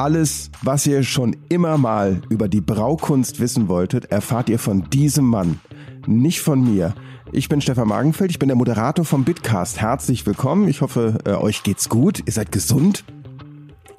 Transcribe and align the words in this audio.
Alles, 0.00 0.50
was 0.62 0.86
ihr 0.86 1.02
schon 1.02 1.36
immer 1.50 1.76
mal 1.76 2.22
über 2.30 2.48
die 2.48 2.62
Braukunst 2.62 3.38
wissen 3.38 3.68
wolltet, 3.68 4.06
erfahrt 4.06 4.48
ihr 4.48 4.58
von 4.58 4.88
diesem 4.88 5.26
Mann. 5.26 5.60
Nicht 6.06 6.40
von 6.40 6.64
mir. 6.64 6.94
Ich 7.32 7.50
bin 7.50 7.60
Stefan 7.60 7.88
Magenfeld, 7.88 8.30
ich 8.30 8.38
bin 8.38 8.48
der 8.48 8.56
Moderator 8.56 9.04
vom 9.04 9.24
Bitcast. 9.24 9.78
Herzlich 9.78 10.24
willkommen. 10.24 10.68
Ich 10.68 10.80
hoffe, 10.80 11.18
äh, 11.26 11.32
euch 11.32 11.64
geht's 11.64 11.90
gut. 11.90 12.22
Ihr 12.24 12.32
seid 12.32 12.50
gesund. 12.50 13.04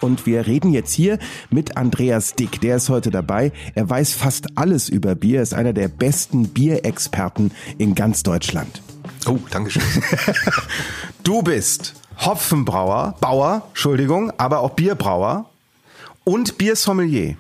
Und 0.02 0.26
wir 0.26 0.48
reden 0.48 0.74
jetzt 0.74 0.92
hier 0.92 1.20
mit 1.52 1.78
Andreas 1.78 2.34
Dick. 2.34 2.60
Der 2.62 2.78
ist 2.78 2.90
heute 2.90 3.12
dabei. 3.12 3.52
Er 3.76 3.88
weiß 3.88 4.14
fast 4.14 4.58
alles 4.58 4.90
über 4.90 5.14
Bier, 5.14 5.44
ist 5.44 5.54
einer 5.54 5.74
der 5.74 5.88
besten 5.88 6.48
Bierexperten 6.48 7.52
in 7.78 7.94
ganz 7.94 8.24
Deutschland. 8.24 8.82
Oh, 9.28 9.38
Dankeschön. 9.52 9.84
du 11.24 11.44
bist 11.44 11.94
Hopfenbrauer, 12.18 13.14
Bauer, 13.22 13.68
Entschuldigung, 13.70 14.32
aber 14.40 14.62
auch 14.62 14.72
Bierbrauer 14.72 15.51
und 16.24 16.58
Biersommelier. 16.58 17.36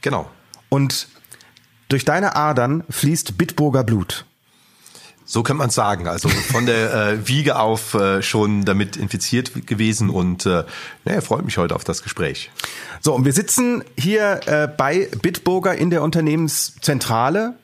Genau. 0.00 0.30
Und 0.68 1.08
durch 1.88 2.04
deine 2.04 2.36
Adern 2.36 2.84
fließt 2.90 3.38
Bitburger 3.38 3.84
Blut. 3.84 4.24
So 5.24 5.42
kann 5.42 5.56
man 5.56 5.70
sagen. 5.70 6.06
Also 6.06 6.28
von 6.28 6.66
der 6.66 6.92
äh, 6.92 7.28
Wiege 7.28 7.56
auf 7.56 7.94
äh, 7.94 8.22
schon 8.22 8.64
damit 8.64 8.96
infiziert 8.96 9.66
gewesen 9.66 10.10
und 10.10 10.44
äh, 10.44 10.64
naja, 11.04 11.20
freut 11.22 11.44
mich 11.44 11.56
heute 11.56 11.74
auf 11.74 11.84
das 11.84 12.02
Gespräch. 12.02 12.50
So, 13.00 13.14
und 13.14 13.24
wir 13.24 13.32
sitzen 13.32 13.84
hier 13.96 14.40
äh, 14.46 14.68
bei 14.68 15.08
Bitburger 15.22 15.74
in 15.74 15.90
der 15.90 16.02
Unternehmenszentrale 16.02 17.54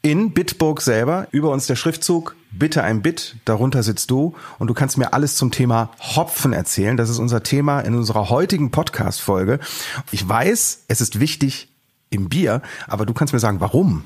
in 0.00 0.32
Bitburg 0.32 0.80
selber. 0.80 1.28
Über 1.30 1.50
uns 1.50 1.66
der 1.66 1.76
Schriftzug 1.76 2.34
Bitte 2.52 2.82
ein 2.82 3.00
Bit, 3.00 3.36
darunter 3.46 3.82
sitzt 3.82 4.10
du 4.10 4.34
und 4.58 4.68
du 4.68 4.74
kannst 4.74 4.98
mir 4.98 5.14
alles 5.14 5.36
zum 5.36 5.50
Thema 5.50 5.90
Hopfen 6.00 6.52
erzählen. 6.52 6.98
Das 6.98 7.08
ist 7.08 7.18
unser 7.18 7.42
Thema 7.42 7.80
in 7.80 7.94
unserer 7.94 8.28
heutigen 8.28 8.70
Podcast-Folge. 8.70 9.58
Ich 10.10 10.28
weiß, 10.28 10.84
es 10.88 11.00
ist 11.00 11.18
wichtig 11.18 11.68
im 12.10 12.28
Bier, 12.28 12.60
aber 12.86 13.06
du 13.06 13.14
kannst 13.14 13.32
mir 13.32 13.40
sagen, 13.40 13.60
warum? 13.60 14.04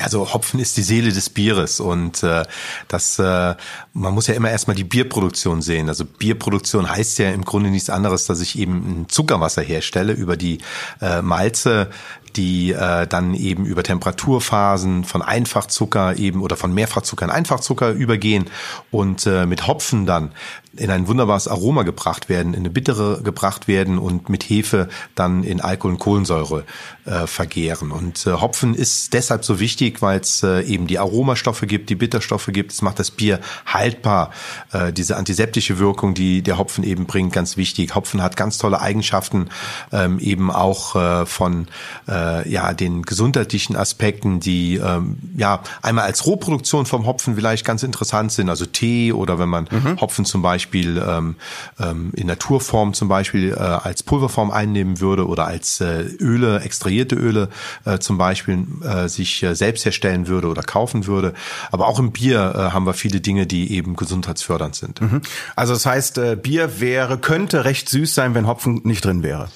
Also 0.00 0.32
Hopfen 0.32 0.60
ist 0.60 0.76
die 0.76 0.82
Seele 0.82 1.12
des 1.12 1.28
Bieres 1.28 1.80
und 1.80 2.22
äh, 2.22 2.44
das 2.86 3.18
äh, 3.18 3.56
man 3.92 4.14
muss 4.14 4.28
ja 4.28 4.34
immer 4.34 4.50
erstmal 4.50 4.76
die 4.76 4.84
Bierproduktion 4.84 5.60
sehen. 5.60 5.88
Also 5.88 6.04
Bierproduktion 6.04 6.88
heißt 6.88 7.18
ja 7.18 7.30
im 7.30 7.44
Grunde 7.44 7.70
nichts 7.70 7.90
anderes, 7.90 8.26
dass 8.26 8.40
ich 8.40 8.58
eben 8.58 9.02
ein 9.02 9.08
Zuckerwasser 9.08 9.62
herstelle 9.62 10.12
über 10.12 10.36
die 10.36 10.58
äh, 11.00 11.20
Malze, 11.20 11.90
die 12.36 12.72
äh, 12.72 13.06
dann 13.06 13.34
eben 13.34 13.64
über 13.64 13.82
Temperaturphasen 13.82 15.04
von 15.04 15.22
Einfachzucker 15.22 16.16
eben 16.16 16.42
oder 16.42 16.56
von 16.56 16.72
Mehrfachzucker 16.72 17.24
in 17.24 17.30
Einfachzucker 17.30 17.90
übergehen 17.90 18.46
und 18.90 19.26
äh, 19.26 19.46
mit 19.46 19.66
Hopfen 19.66 20.06
dann 20.06 20.32
in 20.78 20.90
ein 20.90 21.08
wunderbares 21.08 21.48
Aroma 21.48 21.82
gebracht 21.82 22.28
werden, 22.28 22.54
in 22.54 22.60
eine 22.60 22.70
bittere 22.70 23.22
gebracht 23.22 23.68
werden 23.68 23.98
und 23.98 24.28
mit 24.28 24.44
Hefe 24.44 24.88
dann 25.14 25.42
in 25.42 25.60
Alkohol 25.60 25.92
und 25.92 25.98
Kohlensäure 25.98 26.64
äh, 27.04 27.26
vergehren. 27.26 27.90
Und 27.90 28.26
äh, 28.26 28.32
Hopfen 28.32 28.74
ist 28.74 29.12
deshalb 29.12 29.44
so 29.44 29.60
wichtig, 29.60 30.02
weil 30.02 30.20
es 30.20 30.42
äh, 30.42 30.62
eben 30.62 30.86
die 30.86 30.98
Aromastoffe 30.98 31.66
gibt, 31.66 31.90
die 31.90 31.94
Bitterstoffe 31.94 32.48
gibt. 32.52 32.72
Es 32.72 32.82
macht 32.82 32.98
das 32.98 33.10
Bier 33.10 33.40
haltbar. 33.66 34.30
Äh, 34.72 34.92
diese 34.92 35.16
antiseptische 35.16 35.78
Wirkung, 35.78 36.14
die 36.14 36.42
der 36.42 36.58
Hopfen 36.58 36.84
eben 36.84 37.06
bringt, 37.06 37.32
ganz 37.32 37.56
wichtig. 37.56 37.94
Hopfen 37.94 38.22
hat 38.22 38.36
ganz 38.36 38.58
tolle 38.58 38.80
Eigenschaften, 38.80 39.48
ähm, 39.92 40.18
eben 40.18 40.50
auch 40.50 40.96
äh, 40.96 41.26
von 41.26 41.68
äh, 42.06 42.12
ja 42.48 42.72
den 42.74 43.02
gesundheitlichen 43.02 43.76
Aspekten, 43.76 44.40
die 44.40 44.76
ähm, 44.76 45.18
ja 45.36 45.60
einmal 45.82 46.04
als 46.04 46.26
Rohproduktion 46.26 46.86
vom 46.86 47.06
Hopfen 47.06 47.36
vielleicht 47.36 47.64
ganz 47.64 47.82
interessant 47.82 48.32
sind, 48.32 48.48
also 48.48 48.66
Tee 48.66 49.12
oder 49.12 49.38
wenn 49.38 49.48
man 49.48 49.68
mhm. 49.70 50.00
Hopfen 50.00 50.24
zum 50.24 50.42
Beispiel 50.42 50.58
Beispiel 50.58 51.02
ähm, 51.06 51.36
ähm, 51.78 52.12
in 52.16 52.26
Naturform 52.26 52.94
zum 52.94 53.08
Beispiel 53.08 53.52
äh, 53.52 53.58
als 53.58 54.02
Pulverform 54.02 54.50
einnehmen 54.50 55.00
würde 55.00 55.26
oder 55.26 55.46
als 55.46 55.80
äh, 55.80 56.02
Öle, 56.20 56.60
extrahierte 56.60 57.14
Öle 57.16 57.48
äh, 57.84 57.98
zum 57.98 58.18
Beispiel 58.18 58.66
äh, 58.82 59.08
sich 59.08 59.42
äh, 59.42 59.54
selbst 59.54 59.84
herstellen 59.84 60.26
würde 60.26 60.48
oder 60.48 60.62
kaufen 60.62 61.06
würde. 61.06 61.34
Aber 61.70 61.86
auch 61.86 61.98
im 61.98 62.12
Bier 62.12 62.54
äh, 62.54 62.58
haben 62.72 62.86
wir 62.86 62.94
viele 62.94 63.20
Dinge, 63.20 63.46
die 63.46 63.72
eben 63.72 63.96
gesundheitsfördernd 63.96 64.74
sind. 64.74 65.00
Mhm. 65.00 65.22
Also 65.56 65.74
das 65.74 65.86
heißt, 65.86 66.18
äh, 66.18 66.36
Bier 66.36 66.80
wäre, 66.80 67.18
könnte 67.18 67.64
recht 67.64 67.88
süß 67.88 68.14
sein, 68.14 68.34
wenn 68.34 68.46
Hopfen 68.46 68.80
nicht 68.84 69.04
drin 69.04 69.22
wäre. 69.22 69.48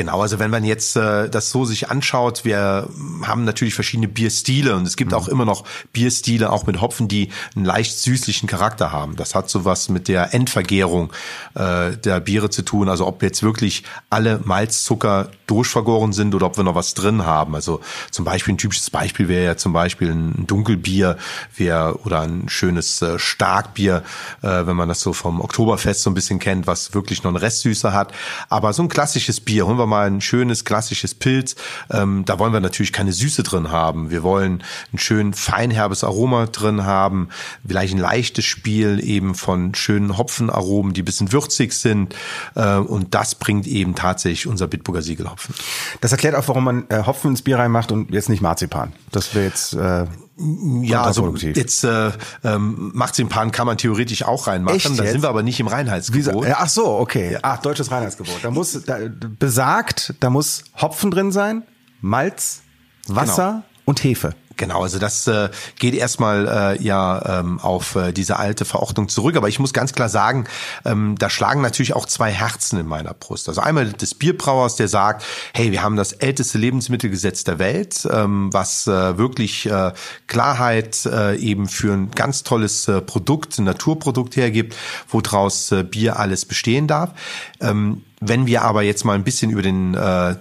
Genau, 0.00 0.22
also 0.22 0.38
wenn 0.38 0.50
man 0.50 0.64
jetzt 0.64 0.96
äh, 0.96 1.28
das 1.28 1.50
so 1.50 1.66
sich 1.66 1.90
anschaut, 1.90 2.46
wir 2.46 2.88
haben 3.22 3.44
natürlich 3.44 3.74
verschiedene 3.74 4.08
Bierstile 4.08 4.74
und 4.74 4.86
es 4.86 4.96
gibt 4.96 5.10
mhm. 5.10 5.18
auch 5.18 5.28
immer 5.28 5.44
noch 5.44 5.64
Bierstile, 5.92 6.50
auch 6.50 6.66
mit 6.66 6.80
Hopfen, 6.80 7.06
die 7.06 7.28
einen 7.54 7.66
leicht 7.66 7.98
süßlichen 7.98 8.48
Charakter 8.48 8.92
haben. 8.92 9.16
Das 9.16 9.34
hat 9.34 9.50
sowas 9.50 9.90
mit 9.90 10.08
der 10.08 10.32
Endvergärung 10.32 11.12
äh, 11.54 11.98
der 11.98 12.20
Biere 12.20 12.48
zu 12.48 12.62
tun. 12.62 12.88
Also 12.88 13.06
ob 13.06 13.22
jetzt 13.22 13.42
wirklich 13.42 13.84
alle 14.08 14.40
Malzzucker 14.42 15.28
durchvergoren 15.46 16.14
sind 16.14 16.34
oder 16.34 16.46
ob 16.46 16.56
wir 16.56 16.64
noch 16.64 16.76
was 16.76 16.94
drin 16.94 17.26
haben. 17.26 17.54
Also 17.54 17.80
zum 18.10 18.24
Beispiel 18.24 18.54
ein 18.54 18.58
typisches 18.58 18.88
Beispiel 18.88 19.28
wäre 19.28 19.44
ja 19.44 19.56
zum 19.58 19.74
Beispiel 19.74 20.12
ein 20.12 20.46
Dunkelbier 20.46 21.18
wär, 21.56 21.98
oder 22.06 22.20
ein 22.20 22.48
schönes 22.48 23.02
äh, 23.02 23.18
Starkbier, 23.18 24.02
äh, 24.40 24.64
wenn 24.64 24.76
man 24.76 24.88
das 24.88 25.02
so 25.02 25.12
vom 25.12 25.42
Oktoberfest 25.42 26.02
so 26.04 26.10
ein 26.10 26.14
bisschen 26.14 26.38
kennt, 26.38 26.66
was 26.66 26.94
wirklich 26.94 27.22
noch 27.22 27.32
eine 27.32 27.42
Restsüße 27.42 27.92
hat. 27.92 28.14
Aber 28.48 28.72
so 28.72 28.82
ein 28.82 28.88
klassisches 28.88 29.40
Bier, 29.40 29.66
holen 29.66 29.76
wir 29.76 29.89
mal 29.90 30.06
ein 30.06 30.20
schönes 30.20 30.64
klassisches 30.64 31.14
Pilz. 31.14 31.56
Ähm, 31.90 32.24
da 32.24 32.38
wollen 32.38 32.52
wir 32.52 32.60
natürlich 32.60 32.92
keine 32.92 33.12
Süße 33.12 33.42
drin 33.42 33.70
haben. 33.70 34.10
Wir 34.10 34.22
wollen 34.22 34.62
ein 34.92 34.98
schön 34.98 35.34
feinherbes 35.34 36.04
Aroma 36.04 36.46
drin 36.46 36.84
haben, 36.84 37.28
vielleicht 37.66 37.94
ein 37.94 38.00
leichtes 38.00 38.44
Spiel 38.44 39.00
eben 39.04 39.34
von 39.34 39.74
schönen 39.74 40.16
Hopfenaromen, 40.16 40.94
die 40.94 41.02
bisschen 41.02 41.32
würzig 41.32 41.74
sind. 41.74 42.14
Äh, 42.54 42.76
und 42.76 43.14
das 43.14 43.34
bringt 43.34 43.66
eben 43.66 43.94
tatsächlich 43.94 44.46
unser 44.46 44.66
Bitburger 44.66 45.02
Siegelhopfen. 45.02 45.54
Das 46.00 46.12
erklärt 46.12 46.34
auch, 46.34 46.48
warum 46.48 46.64
man 46.64 46.84
äh, 46.88 47.04
Hopfen 47.04 47.32
ins 47.32 47.42
Bier 47.42 47.58
reinmacht 47.58 47.92
und 47.92 48.10
jetzt 48.10 48.28
nicht 48.28 48.40
Marzipan. 48.40 48.92
Das 49.12 49.34
wäre 49.34 49.44
jetzt 49.44 49.74
äh 49.74 50.06
ja, 50.82 51.02
also 51.02 51.34
jetzt 51.36 51.84
äh, 51.84 52.12
ähm, 52.44 52.92
Marzipan 52.94 53.52
kann 53.52 53.66
man 53.66 53.76
theoretisch 53.76 54.22
auch 54.22 54.46
reinmachen. 54.46 54.76
Echt 54.76 54.98
da 54.98 55.04
sind 55.04 55.22
wir 55.22 55.28
aber 55.28 55.42
nicht 55.42 55.60
im 55.60 55.66
Reinheitsgebot. 55.66 56.46
Ach 56.52 56.68
so, 56.68 56.86
okay. 56.98 57.38
Ach, 57.42 57.58
deutsches 57.58 57.90
Reinheitsgebot. 57.90 58.38
Da 58.42 58.50
muss 58.50 58.80
da, 58.84 58.98
besagt, 59.38 60.14
da 60.20 60.30
muss 60.30 60.64
Hopfen 60.80 61.10
drin 61.10 61.32
sein, 61.32 61.62
Malz, 62.00 62.62
Wasser 63.06 63.48
genau. 63.48 63.64
und 63.84 64.02
Hefe. 64.02 64.34
Genau, 64.60 64.82
also 64.82 64.98
das 64.98 65.26
äh, 65.26 65.48
geht 65.78 65.94
erstmal 65.94 66.76
äh, 66.78 66.82
ja 66.82 67.40
ähm, 67.40 67.60
auf 67.60 67.96
äh, 67.96 68.12
diese 68.12 68.38
alte 68.38 68.66
Verordnung 68.66 69.08
zurück. 69.08 69.34
Aber 69.36 69.48
ich 69.48 69.58
muss 69.58 69.72
ganz 69.72 69.94
klar 69.94 70.10
sagen, 70.10 70.44
ähm, 70.84 71.14
da 71.18 71.30
schlagen 71.30 71.62
natürlich 71.62 71.94
auch 71.96 72.04
zwei 72.04 72.30
Herzen 72.30 72.78
in 72.78 72.86
meiner 72.86 73.14
Brust. 73.14 73.48
Also 73.48 73.62
einmal 73.62 73.90
des 73.90 74.14
Bierbrauers, 74.14 74.76
der 74.76 74.88
sagt, 74.88 75.24
hey, 75.54 75.72
wir 75.72 75.82
haben 75.82 75.96
das 75.96 76.12
älteste 76.12 76.58
Lebensmittelgesetz 76.58 77.42
der 77.42 77.58
Welt, 77.58 78.06
ähm, 78.12 78.52
was 78.52 78.86
äh, 78.86 79.16
wirklich 79.16 79.64
äh, 79.64 79.92
Klarheit 80.26 81.06
äh, 81.06 81.36
eben 81.36 81.66
für 81.66 81.94
ein 81.94 82.10
ganz 82.10 82.42
tolles 82.42 82.86
äh, 82.86 83.00
Produkt, 83.00 83.58
ein 83.58 83.64
Naturprodukt 83.64 84.36
hergibt, 84.36 84.76
woraus 85.08 85.72
äh, 85.72 85.84
Bier 85.84 86.18
alles 86.18 86.44
bestehen 86.44 86.86
darf. 86.86 87.14
Ähm, 87.62 88.02
wenn 88.20 88.46
wir 88.46 88.60
aber 88.60 88.82
jetzt 88.82 89.04
mal 89.04 89.14
ein 89.14 89.24
bisschen 89.24 89.50
über 89.50 89.62
den 89.62 89.94
äh, 89.94 90.36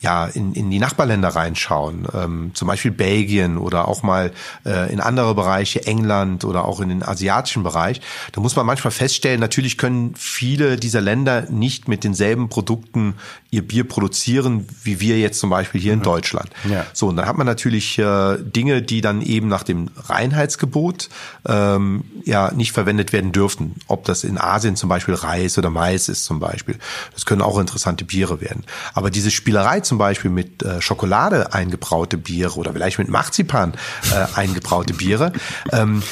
ja 0.00 0.26
in, 0.26 0.52
in 0.52 0.70
die 0.70 0.78
Nachbarländer 0.78 1.28
reinschauen, 1.28 2.06
ähm, 2.14 2.50
zum 2.54 2.68
Beispiel 2.68 2.90
Belgien 2.90 3.58
oder 3.58 3.88
auch 3.88 4.02
mal 4.02 4.32
äh, 4.64 4.92
in 4.92 5.00
andere 5.00 5.34
Bereiche, 5.34 5.86
England 5.86 6.44
oder 6.44 6.64
auch 6.64 6.80
in 6.80 6.88
den 6.88 7.02
asiatischen 7.02 7.64
Bereich, 7.64 8.00
da 8.32 8.40
muss 8.40 8.54
man 8.54 8.64
manchmal 8.64 8.92
feststellen, 8.92 9.40
natürlich 9.40 9.76
können 9.76 10.14
viele 10.16 10.76
dieser 10.76 11.00
Länder 11.00 11.50
nicht 11.50 11.88
mit 11.88 12.04
denselben 12.04 12.48
Produkten 12.48 13.14
ihr 13.50 13.66
Bier 13.66 13.84
produzieren, 13.84 14.66
wie 14.82 15.00
wir 15.00 15.18
jetzt 15.18 15.40
zum 15.40 15.50
Beispiel 15.50 15.80
hier 15.80 15.94
in 15.94 16.00
mhm. 16.00 16.04
Deutschland. 16.04 16.50
Ja. 16.68 16.86
So, 16.92 17.08
und 17.08 17.16
dann 17.16 17.26
hat 17.26 17.36
man 17.36 17.46
natürlich 17.46 17.98
äh, 17.98 18.36
Dinge, 18.38 18.82
die 18.82 19.00
dann 19.00 19.22
eben 19.22 19.48
nach 19.48 19.62
dem 19.62 19.88
Reinheitsgebot 19.96 21.08
ähm, 21.46 22.04
ja 22.24 22.52
nicht 22.52 22.72
verwendet 22.72 23.12
werden 23.12 23.32
dürften. 23.32 23.76
Ob 23.86 24.04
das 24.04 24.22
in 24.22 24.38
Asien 24.38 24.76
zum 24.76 24.88
Beispiel 24.88 25.14
Reis 25.14 25.56
oder 25.56 25.70
Mais 25.70 26.08
ist 26.08 26.24
zum 26.24 26.40
Beispiel. 26.40 26.76
Das 27.14 27.24
können 27.24 27.42
auch 27.42 27.58
interessante 27.58 28.04
Biere 28.04 28.40
werden. 28.40 28.64
Aber 28.92 29.10
diese 29.10 29.30
Spielerei 29.30 29.80
zum 29.88 29.98
Beispiel 29.98 30.30
mit 30.30 30.62
äh, 30.62 30.80
Schokolade 30.80 31.52
eingebraute 31.52 32.16
Biere 32.16 32.56
oder 32.56 32.72
vielleicht 32.72 32.98
mit 32.98 33.08
Marzipan 33.08 33.74
äh, 34.12 34.26
eingebraute 34.38 34.94
Biere. 34.94 35.32
Ähm, 35.72 36.02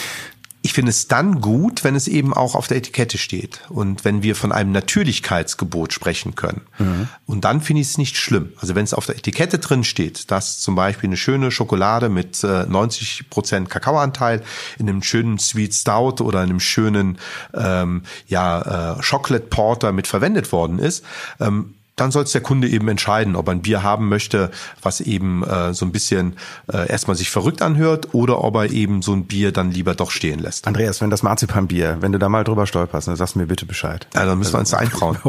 ich 0.67 0.73
finde 0.73 0.91
es 0.91 1.07
dann 1.07 1.41
gut, 1.41 1.85
wenn 1.85 1.95
es 1.95 2.09
eben 2.09 2.35
auch 2.35 2.57
auf 2.57 2.67
der 2.67 2.79
Etikette 2.79 3.19
steht 3.19 3.61
und 3.69 4.05
wenn 4.05 4.25
wir 4.25 4.35
von 4.35 4.51
einem 4.51 4.73
Natürlichkeitsgebot 4.73 5.93
sprechen 5.93 6.35
können. 6.35 6.63
Mhm. 6.79 7.09
Und 7.25 7.45
dann 7.45 7.61
finde 7.61 7.83
ich 7.83 7.89
es 7.91 7.99
nicht 7.99 8.17
schlimm. 8.17 8.53
Also 8.59 8.75
wenn 8.75 8.83
es 8.83 8.93
auf 8.93 9.07
der 9.07 9.15
Etikette 9.15 9.61
drin 9.61 9.85
steht, 9.85 10.29
dass 10.33 10.59
zum 10.59 10.75
Beispiel 10.75 11.09
eine 11.09 11.17
schöne 11.17 11.53
Schokolade 11.53 12.09
mit 12.09 12.43
äh, 12.43 12.67
90 12.67 13.31
Prozent 13.31 13.71
Kakaoanteil 13.71 14.43
in 14.77 14.89
einem 14.89 15.05
schönen 15.05 15.39
Sweet 15.39 15.73
Stout 15.73 16.21
oder 16.21 16.41
einem 16.41 16.59
schönen 16.59 17.19
ähm, 17.55 18.03
ja, 18.27 18.97
äh, 18.97 19.03
Chocolate 19.03 19.47
Porter 19.47 19.93
mit 19.93 20.09
verwendet 20.09 20.51
worden 20.51 20.81
ist, 20.81 21.05
ähm, 21.39 21.75
dann 21.97 22.11
soll 22.11 22.25
es 22.25 22.33
der 22.33 22.43
Kunde 22.43 22.69
eben 22.69 22.87
entscheiden, 22.89 23.37
ob 23.37 23.49
er 23.49 23.53
ein 23.53 23.63
Bier 23.63 23.83
haben 23.83 24.09
möchte, 24.09 24.51
was 24.83 25.01
eben 25.01 25.43
äh, 25.43 25.73
so 25.73 25.87
ein 25.87 25.93
bisschen 25.93 26.37
äh, 26.71 26.89
erstmal 26.89 27.17
sich 27.17 27.31
verrückt 27.31 27.63
anhört 27.63 28.13
oder 28.13 28.45
ob 28.45 28.55
er 28.57 28.71
eben 28.71 29.01
so 29.01 29.15
ein 29.15 29.25
Bier 29.25 29.51
dann 29.51 29.71
lieber 29.71 29.95
doch 29.95 30.11
stehen 30.11 30.39
lässt. 30.39 30.67
Andreas, 30.67 31.01
wenn 31.01 31.09
das 31.09 31.23
Marzipanbier, 31.23 31.97
wenn 32.01 32.13
du 32.13 32.19
da 32.19 32.29
mal 32.29 32.45
drüber 32.45 32.67
stolperst, 32.67 33.09
dann 33.09 33.17
sagst 33.17 33.35
du 33.35 33.39
mir 33.39 33.47
bitte 33.47 33.65
Bescheid. 33.65 34.07
Ja, 34.15 34.27
dann 34.27 34.39
müssen 34.39 34.53
wir 34.53 34.61
uns 34.61 34.71
da 34.71 34.77
eintrauen. 34.77 35.19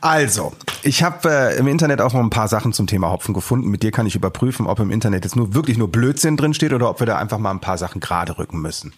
Also, 0.00 0.52
ich 0.82 1.02
habe 1.02 1.28
äh, 1.28 1.58
im 1.58 1.66
Internet 1.66 2.00
auch 2.00 2.12
noch 2.12 2.20
ein 2.20 2.30
paar 2.30 2.46
Sachen 2.48 2.72
zum 2.72 2.86
Thema 2.86 3.10
Hopfen 3.10 3.34
gefunden. 3.34 3.68
Mit 3.68 3.82
dir 3.82 3.90
kann 3.90 4.06
ich 4.06 4.14
überprüfen, 4.14 4.66
ob 4.66 4.78
im 4.78 4.90
Internet 4.90 5.24
jetzt 5.24 5.34
nur 5.34 5.54
wirklich 5.54 5.76
nur 5.76 5.90
Blödsinn 5.90 6.36
drin 6.36 6.54
steht 6.54 6.72
oder 6.72 6.88
ob 6.88 7.00
wir 7.00 7.06
da 7.06 7.18
einfach 7.18 7.38
mal 7.38 7.50
ein 7.50 7.60
paar 7.60 7.78
Sachen 7.78 8.00
gerade 8.00 8.38
rücken 8.38 8.60
müssen. 8.60 8.92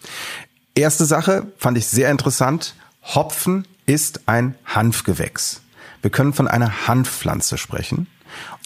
Erste 0.75 1.05
Sache 1.05 1.47
fand 1.57 1.77
ich 1.77 1.87
sehr 1.87 2.11
interessant. 2.11 2.75
Hopfen 3.03 3.67
ist 3.85 4.27
ein 4.27 4.55
Hanfgewächs. 4.65 5.61
Wir 6.05 6.11
können 6.11 6.33
von 6.33 6.47
einer 6.47 6.87
Hanfpflanze 6.87 7.57
sprechen. 7.57 8.05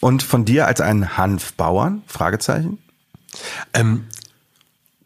Und 0.02 0.22
von 0.22 0.44
dir 0.44 0.66
als 0.66 0.82
einen 0.82 1.16
Hanfbauern? 1.16 2.02
Fragezeichen. 2.06 2.76
Ähm, 3.72 4.08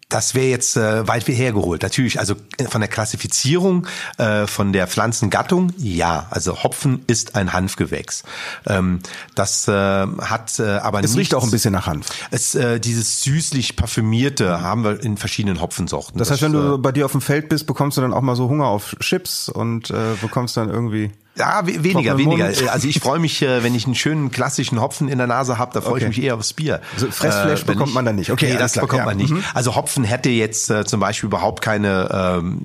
das 0.09 0.35
wäre 0.35 0.47
jetzt 0.47 0.77
äh, 0.77 1.07
weit 1.07 1.29
wie 1.29 1.33
hergeholt. 1.33 1.83
Natürlich, 1.85 2.19
also 2.19 2.35
äh, 2.59 2.65
von 2.65 2.81
der 2.81 2.91
Klassifizierung 2.91 3.87
äh, 4.19 4.49
von 4.49 4.73
der 4.73 4.89
Pflanzengattung, 4.89 5.73
ja. 5.77 6.27
Also 6.31 6.65
Hopfen 6.65 7.05
ist 7.07 7.37
ein 7.37 7.53
Hanfgewächs. 7.53 8.25
Ähm, 8.67 8.99
das 9.37 9.69
äh, 9.69 9.73
hat 9.73 10.59
äh, 10.59 10.79
aber 10.79 10.99
Es 10.99 11.11
nichts, 11.11 11.19
riecht 11.19 11.35
auch 11.37 11.45
ein 11.45 11.53
bisschen 11.53 11.73
nach 11.73 11.87
Hanf. 11.87 12.09
Es, 12.33 12.57
äh, 12.57 12.81
dieses 12.81 13.23
süßlich 13.23 13.77
parfümierte 13.77 14.61
haben 14.61 14.83
wir 14.83 15.01
in 15.05 15.19
verschiedenen 15.19 15.61
Hopfensorten. 15.61 16.19
Das 16.19 16.33
heißt, 16.33 16.43
wenn 16.43 16.53
äh, 16.53 16.57
du 16.57 16.79
bei 16.79 16.91
dir 16.91 17.05
auf 17.05 17.13
dem 17.13 17.21
Feld 17.21 17.49
bist, 17.49 17.69
bekommst 17.69 17.97
du 17.97 18.01
dann 18.01 18.13
auch 18.13 18.23
mal 18.23 18.35
so 18.35 18.49
Hunger 18.49 18.67
auf 18.67 18.97
Chips 18.99 19.49
und 19.49 19.91
äh, 19.91 20.17
bekommst 20.21 20.57
dann 20.57 20.69
irgendwie. 20.69 21.13
Ja, 21.37 21.67
we 21.67 21.83
weniger, 21.83 22.17
weniger. 22.17 22.47
Mund. 22.47 22.69
Also 22.69 22.87
ich 22.89 23.01
freue 23.01 23.19
mich, 23.19 23.43
äh, 23.43 23.63
wenn 23.65 23.75
ich 23.75 23.87
einen 23.87 23.95
schönen 23.97 24.31
klassischen 24.31 24.81
Hopfen 24.81 25.09
in 25.09 25.19
der 25.19 25.27
Nase 25.27 25.59
habe, 25.59 25.73
da 25.75 25.81
freue 25.81 25.95
Okay. 25.95 26.03
ich 26.11 26.17
mich 26.17 26.23
eher 26.25 26.37
aufs 26.37 26.53
Bier. 26.53 26.81
Also 26.95 27.11
Fressfleisch 27.11 27.63
Äh, 27.63 27.65
bekommt 27.65 27.93
man 27.93 28.05
dann 28.05 28.15
nicht. 28.17 28.31
Okay, 28.31 28.53
nee, 28.53 28.59
das 28.59 28.73
klar, 28.75 28.85
bekommt 28.85 29.01
ja. 29.01 29.05
man 29.07 29.17
nicht. 29.17 29.31
Mhm. 29.33 29.43
Also 29.53 29.75
Hopfen 29.75 30.05
hätte 30.05 30.29
jetzt 30.31 30.71
äh, 30.71 30.85
zum 30.85 31.01
Beispiel 31.01 31.27
überhaupt 31.27 31.61
keine 31.61 32.09
ähm, 32.41 32.61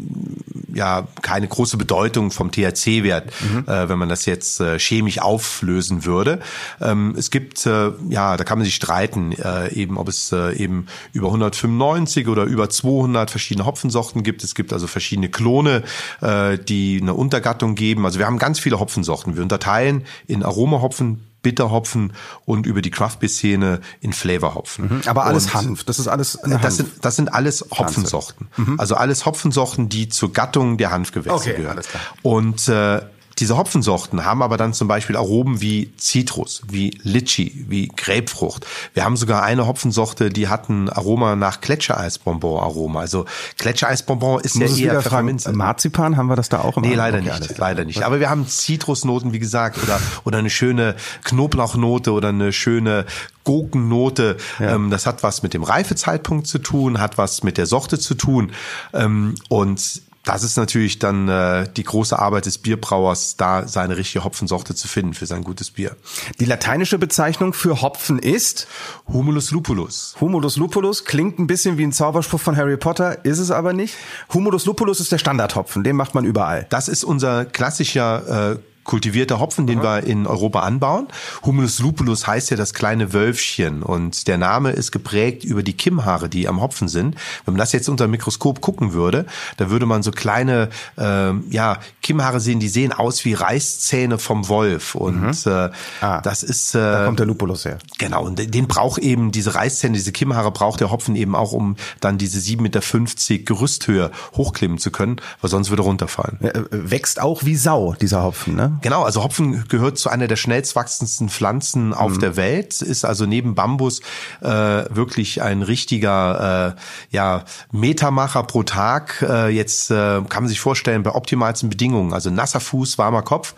ja 0.73 1.07
keine 1.23 1.47
große 1.47 1.77
Bedeutung 1.77 2.29
vom 2.29 2.51
THC-Wert, 2.51 3.31
Mhm. 3.41 3.63
äh, 3.67 3.89
wenn 3.89 3.97
man 3.97 4.07
das 4.07 4.25
jetzt 4.27 4.59
äh, 4.59 4.77
chemisch 4.77 5.19
auflösen 5.19 6.05
würde. 6.05 6.39
Ähm, 6.79 7.15
es 7.17 7.31
gibt 7.31 7.65
äh, 7.65 7.89
ja, 8.09 8.37
da 8.37 8.43
kann 8.43 8.59
man 8.59 8.65
sich 8.65 8.75
streiten, 8.75 9.33
eben 9.71 9.97
ob 9.97 10.07
es 10.07 10.31
eben 10.31 10.85
über 11.13 11.27
195 11.27 12.27
oder 12.27 12.43
über 12.43 12.69
200 12.69 13.31
verschiedene 13.31 13.65
Hopfensorten 13.65 14.21
gibt. 14.23 14.43
Es 14.43 14.53
gibt 14.53 14.73
also 14.73 14.85
verschiedene 14.87 15.29
Klone, 15.29 15.83
äh, 16.21 16.57
die 16.59 16.99
eine 17.01 17.13
Untergattung 17.13 17.73
geben. 17.75 18.05
Also 18.05 18.19
wir 18.19 18.25
haben 18.27 18.37
ganz 18.37 18.58
viele 18.59 18.79
Hopfensorten. 18.79 19.35
Wir 19.35 19.43
unterteilen 19.43 20.05
in 20.27 20.43
Aromahopfen, 20.43 21.25
Bitterhopfen 21.41 22.11
und 22.45 22.65
über 22.65 22.81
die 22.81 22.91
Craft 22.91 23.17
Beer 23.21 23.29
Szene 23.29 23.79
in 24.01 24.11
Flavorhopfen. 24.11 25.01
Aber 25.05 25.23
alles 25.25 25.45
Und- 25.45 25.53
Hanf. 25.53 25.83
Das 25.85 25.97
ist 25.99 26.07
alles 26.07 26.37
das 26.61 26.75
sind, 26.77 26.89
das 27.01 27.15
sind 27.15 27.33
alles 27.33 27.65
Hopfensorten. 27.71 28.47
Also 28.77 28.95
alles 28.95 29.25
Hopfensorten, 29.25 29.87
die 29.89 30.09
zur 30.09 30.33
Gattung 30.33 30.77
der 30.77 30.91
Hanfgewächse 30.91 31.33
Okay, 31.35 31.53
gehören. 31.55 31.79
Und 32.23 32.67
äh, 32.67 33.01
diese 33.39 33.57
Hopfensorten 33.57 34.25
haben 34.25 34.41
aber 34.41 34.57
dann 34.57 34.73
zum 34.73 34.87
Beispiel 34.87 35.15
Aromen 35.15 35.61
wie 35.61 35.91
Zitrus, 35.97 36.61
wie 36.67 36.97
Litchi, 37.03 37.65
wie 37.69 37.87
Grapefrucht. 37.87 38.65
Wir 38.93 39.05
haben 39.05 39.17
sogar 39.17 39.43
eine 39.43 39.67
Hopfensorte, 39.67 40.29
die 40.29 40.47
hat 40.47 40.69
ein 40.69 40.89
Aroma 40.89 41.35
nach 41.35 41.61
Gletschereisbonbon-Aroma. 41.61 42.99
Also 42.99 43.25
Gletschereisbonbon 43.57 44.41
ist 44.41 44.55
muss 44.55 44.77
ja 44.79 44.93
eher 44.93 45.01
Pfefferminze. 45.01 45.53
Marzipan 45.53 46.17
haben 46.17 46.27
wir 46.27 46.35
das 46.35 46.49
da 46.49 46.59
auch 46.59 46.77
im 46.77 46.83
Nee, 46.83 46.95
leider 46.95 47.19
Okay, 47.19 47.39
nicht, 47.39 47.57
leider 47.57 47.85
nicht. 47.85 48.03
Aber 48.03 48.19
wir 48.19 48.29
haben 48.29 48.47
Zitrusnoten, 48.47 49.33
wie 49.33 49.39
gesagt, 49.39 49.81
oder, 49.81 49.99
oder 50.23 50.39
eine 50.39 50.49
schöne 50.49 50.95
Knoblauchnote 51.23 52.11
oder 52.11 52.29
eine 52.29 52.51
schöne 52.53 53.05
Gurkennote. 53.43 54.37
Ähm, 54.59 54.89
das 54.89 55.05
hat 55.05 55.23
was 55.23 55.43
mit 55.43 55.53
dem 55.53 55.63
Reifezeitpunkt 55.63 56.47
zu 56.47 56.59
tun, 56.59 56.99
hat 56.99 57.17
was 57.17 57.43
mit 57.43 57.57
der 57.57 57.65
Sorte 57.65 57.99
zu 57.99 58.15
tun. 58.15 58.51
Ähm, 58.93 59.35
und 59.49 60.01
das 60.29 60.43
ist 60.43 60.57
natürlich 60.57 60.99
dann 60.99 61.27
äh, 61.27 61.67
die 61.75 61.83
große 61.83 62.19
Arbeit 62.19 62.45
des 62.45 62.59
Bierbrauers, 62.59 63.35
da 63.35 63.67
seine 63.67 63.97
richtige 63.97 64.23
Hopfensorte 64.23 64.75
zu 64.75 64.87
finden 64.87 65.15
für 65.15 65.25
sein 65.25 65.43
gutes 65.43 65.71
Bier. 65.71 65.95
Die 66.39 66.45
lateinische 66.45 66.99
Bezeichnung 66.99 67.51
für 67.51 67.81
Hopfen 67.81 68.19
ist 68.19 68.67
Humulus 69.07 69.49
lupulus. 69.49 70.15
Humulus 70.21 70.55
lupulus. 70.55 71.05
Klingt 71.05 71.39
ein 71.39 71.47
bisschen 71.47 71.79
wie 71.79 71.83
ein 71.83 71.91
Zauberspruch 71.91 72.39
von 72.39 72.55
Harry 72.55 72.77
Potter, 72.77 73.25
ist 73.25 73.39
es 73.39 73.49
aber 73.49 73.73
nicht. 73.73 73.95
Humulus 74.31 74.67
lupulus 74.67 74.99
ist 74.99 75.11
der 75.11 75.17
Standardhopfen, 75.17 75.83
den 75.83 75.95
macht 75.95 76.13
man 76.13 76.25
überall. 76.25 76.67
Das 76.69 76.89
ist 76.89 77.03
unser 77.03 77.45
klassischer 77.45 78.51
äh, 78.51 78.59
kultivierter 78.89 79.39
Hopfen, 79.39 79.67
den 79.67 79.83
wir 79.83 80.03
in 80.03 80.25
Europa 80.25 80.61
anbauen. 80.61 81.07
Humulus 81.45 81.77
lupulus 81.77 82.25
heißt 82.25 82.49
ja 82.49 82.57
das 82.57 82.73
kleine 82.73 83.13
Wölfchen 83.13 83.83
und 83.83 84.27
der 84.27 84.39
Name 84.39 84.71
ist 84.71 84.91
geprägt 84.91 85.43
über 85.43 85.61
die 85.61 85.73
Kimmhaare, 85.73 86.27
die 86.27 86.47
am 86.47 86.59
Hopfen 86.59 86.87
sind. 86.87 87.15
Wenn 87.45 87.53
man 87.53 87.59
das 87.59 87.71
jetzt 87.71 87.87
unter 87.87 88.07
dem 88.07 88.11
Mikroskop 88.11 88.61
gucken 88.61 88.93
würde, 88.93 89.27
da 89.57 89.69
würde 89.69 89.85
man 89.85 90.01
so 90.01 90.09
kleine 90.09 90.69
äh, 90.97 91.33
ja, 91.51 91.77
Kimmhaare 92.01 92.39
sehen, 92.39 92.59
die 92.59 92.67
sehen 92.67 92.91
aus 92.91 93.25
wie 93.25 93.33
Reißzähne 93.33 94.17
vom 94.17 94.49
Wolf 94.49 94.95
und 94.95 95.45
äh, 95.45 95.69
Ah, 96.01 96.21
das 96.21 96.41
ist 96.41 96.73
Da 96.73 97.03
äh, 97.03 97.05
kommt 97.05 97.19
der 97.19 97.27
Lupulus 97.27 97.65
her. 97.65 97.77
Genau, 97.99 98.25
und 98.25 98.55
den 98.55 98.67
braucht 98.67 98.99
eben, 98.99 99.31
diese 99.31 99.53
Reißzähne, 99.53 99.93
diese 99.93 100.11
Kimmhaare 100.11 100.49
braucht 100.49 100.79
der 100.79 100.89
Hopfen 100.89 101.15
eben 101.15 101.35
auch, 101.35 101.51
um 101.51 101.75
dann 101.99 102.17
diese 102.17 102.39
7,50 102.39 102.61
Meter 102.61 103.43
Gerüsthöhe 103.45 104.09
hochklimmen 104.35 104.79
zu 104.79 104.89
können, 104.89 105.17
weil 105.41 105.51
sonst 105.51 105.69
würde 105.69 105.83
er 105.83 105.85
runterfallen. 105.85 106.39
Er, 106.41 106.55
äh, 106.55 106.63
wächst 106.71 107.21
auch 107.21 107.45
wie 107.45 107.55
Sau, 107.55 107.93
dieser 107.93 108.23
Hopfen, 108.23 108.55
ne? 108.55 108.78
Genau, 108.81 109.03
also 109.03 109.23
Hopfen 109.23 109.65
gehört 109.67 109.97
zu 109.97 110.09
einer 110.09 110.27
der 110.27 110.35
schnellst 110.35 110.75
wachsendsten 110.75 111.29
Pflanzen 111.29 111.93
auf 111.93 112.13
Mhm. 112.13 112.19
der 112.19 112.35
Welt, 112.35 112.81
ist 112.81 113.05
also 113.05 113.25
neben 113.25 113.55
Bambus 113.55 114.01
äh, 114.41 114.47
wirklich 114.47 115.41
ein 115.41 115.61
richtiger 115.63 116.75
äh, 116.77 117.15
ja, 117.15 117.43
Metermacher 117.71 118.43
pro 118.43 118.63
Tag. 118.63 119.25
Äh, 119.27 119.49
jetzt 119.49 119.91
äh, 119.91 120.21
kann 120.29 120.43
man 120.43 120.47
sich 120.47 120.59
vorstellen, 120.59 121.03
bei 121.03 121.13
optimalsten 121.13 121.69
Bedingungen, 121.69 122.13
also 122.13 122.29
nasser 122.29 122.59
Fuß, 122.59 122.97
warmer 122.97 123.21
Kopf, 123.21 123.53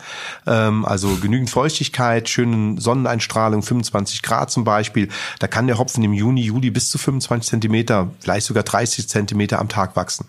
ähm, 0.48 0.86
also 0.86 1.16
genügend 1.22 1.50
Feuchtigkeit, 1.50 2.30
schönen 2.30 2.80
Sonneneinstrahlung, 2.80 3.62
25 3.62 4.22
Grad 4.22 4.52
zum 4.52 4.64
Beispiel, 4.64 5.10
da 5.40 5.48
kann 5.48 5.68
der 5.68 5.78
Hopfen 5.78 6.04
im 6.04 6.14
Juni, 6.14 6.42
Juli 6.42 6.72
bis 6.72 6.90
zu 6.90 6.98
25 6.98 7.50
Zentimeter, 7.50 8.10
vielleicht 8.20 8.48
sogar 8.48 8.64
30 8.64 9.08
Zentimeter 9.08 9.60
am 9.60 9.70
Tag 9.70 9.96
wachsen. 9.96 10.26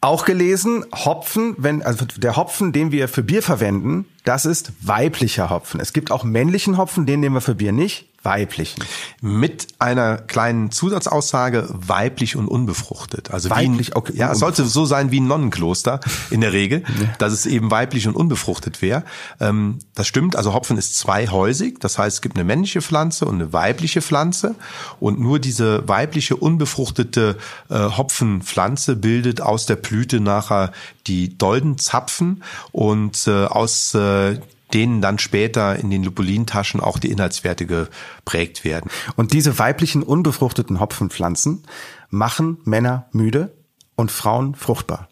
Auch 0.00 0.24
gelesen, 0.24 0.84
Hopfen, 0.94 1.54
wenn, 1.58 1.82
also 1.82 2.04
der 2.04 2.36
Hopfen, 2.36 2.72
den 2.72 2.92
wir 2.92 3.08
für 3.08 3.22
Bier 3.22 3.42
verwenden, 3.42 4.06
das 4.24 4.46
ist 4.46 4.72
weiblicher 4.80 5.50
Hopfen. 5.50 5.80
Es 5.80 5.92
gibt 5.92 6.12
auch 6.12 6.22
männlichen 6.22 6.78
Hopfen, 6.78 7.04
den 7.04 7.20
nehmen 7.20 7.34
wir 7.34 7.40
für 7.40 7.56
Bier 7.56 7.72
nicht, 7.72 8.06
weiblichen. 8.28 8.84
Mit 9.22 9.68
einer 9.78 10.18
kleinen 10.18 10.70
Zusatzaussage 10.70 11.66
weiblich 11.70 12.36
und 12.36 12.46
unbefruchtet. 12.46 13.30
Also 13.30 13.48
Weiblich, 13.48 13.88
wie 13.88 13.96
okay, 13.96 14.12
ja, 14.16 14.32
es 14.32 14.38
sollte 14.38 14.66
so 14.66 14.84
sein 14.84 15.10
wie 15.10 15.20
ein 15.20 15.26
Nonnenkloster 15.26 16.00
in 16.30 16.42
der 16.42 16.52
Regel, 16.52 16.84
dass 17.18 17.32
es 17.32 17.46
eben 17.46 17.70
weiblich 17.70 18.06
und 18.06 18.14
unbefruchtet 18.14 18.82
wäre. 18.82 19.02
Ähm, 19.40 19.78
das 19.94 20.06
stimmt, 20.06 20.36
also 20.36 20.52
Hopfen 20.52 20.76
ist 20.76 20.98
zweihäusig, 20.98 21.80
das 21.80 21.98
heißt, 21.98 22.16
es 22.16 22.20
gibt 22.20 22.36
eine 22.36 22.44
männliche 22.44 22.82
Pflanze 22.82 23.24
und 23.24 23.36
eine 23.36 23.52
weibliche 23.54 24.02
Pflanze 24.02 24.54
und 25.00 25.18
nur 25.18 25.38
diese 25.38 25.88
weibliche 25.88 26.36
unbefruchtete 26.36 27.38
äh, 27.70 27.74
Hopfenpflanze 27.74 28.96
bildet 28.96 29.40
aus 29.40 29.64
der 29.64 29.76
Blüte 29.76 30.20
nachher 30.20 30.72
die 31.06 31.38
Doldenzapfen 31.38 32.42
und 32.72 33.26
äh, 33.26 33.46
aus 33.46 33.94
äh, 33.94 34.38
denen 34.74 35.00
dann 35.00 35.18
später 35.18 35.76
in 35.76 35.90
den 35.90 36.04
Lupulintaschen 36.04 36.80
auch 36.80 36.98
die 36.98 37.10
Inhaltswerte 37.10 37.66
geprägt 37.66 38.64
werden. 38.64 38.90
Und 39.16 39.32
diese 39.32 39.58
weiblichen 39.58 40.02
unbefruchteten 40.02 40.80
Hopfenpflanzen 40.80 41.64
machen 42.10 42.58
Männer 42.64 43.06
müde 43.12 43.56
und 43.96 44.10
Frauen 44.10 44.54
fruchtbar. 44.54 45.08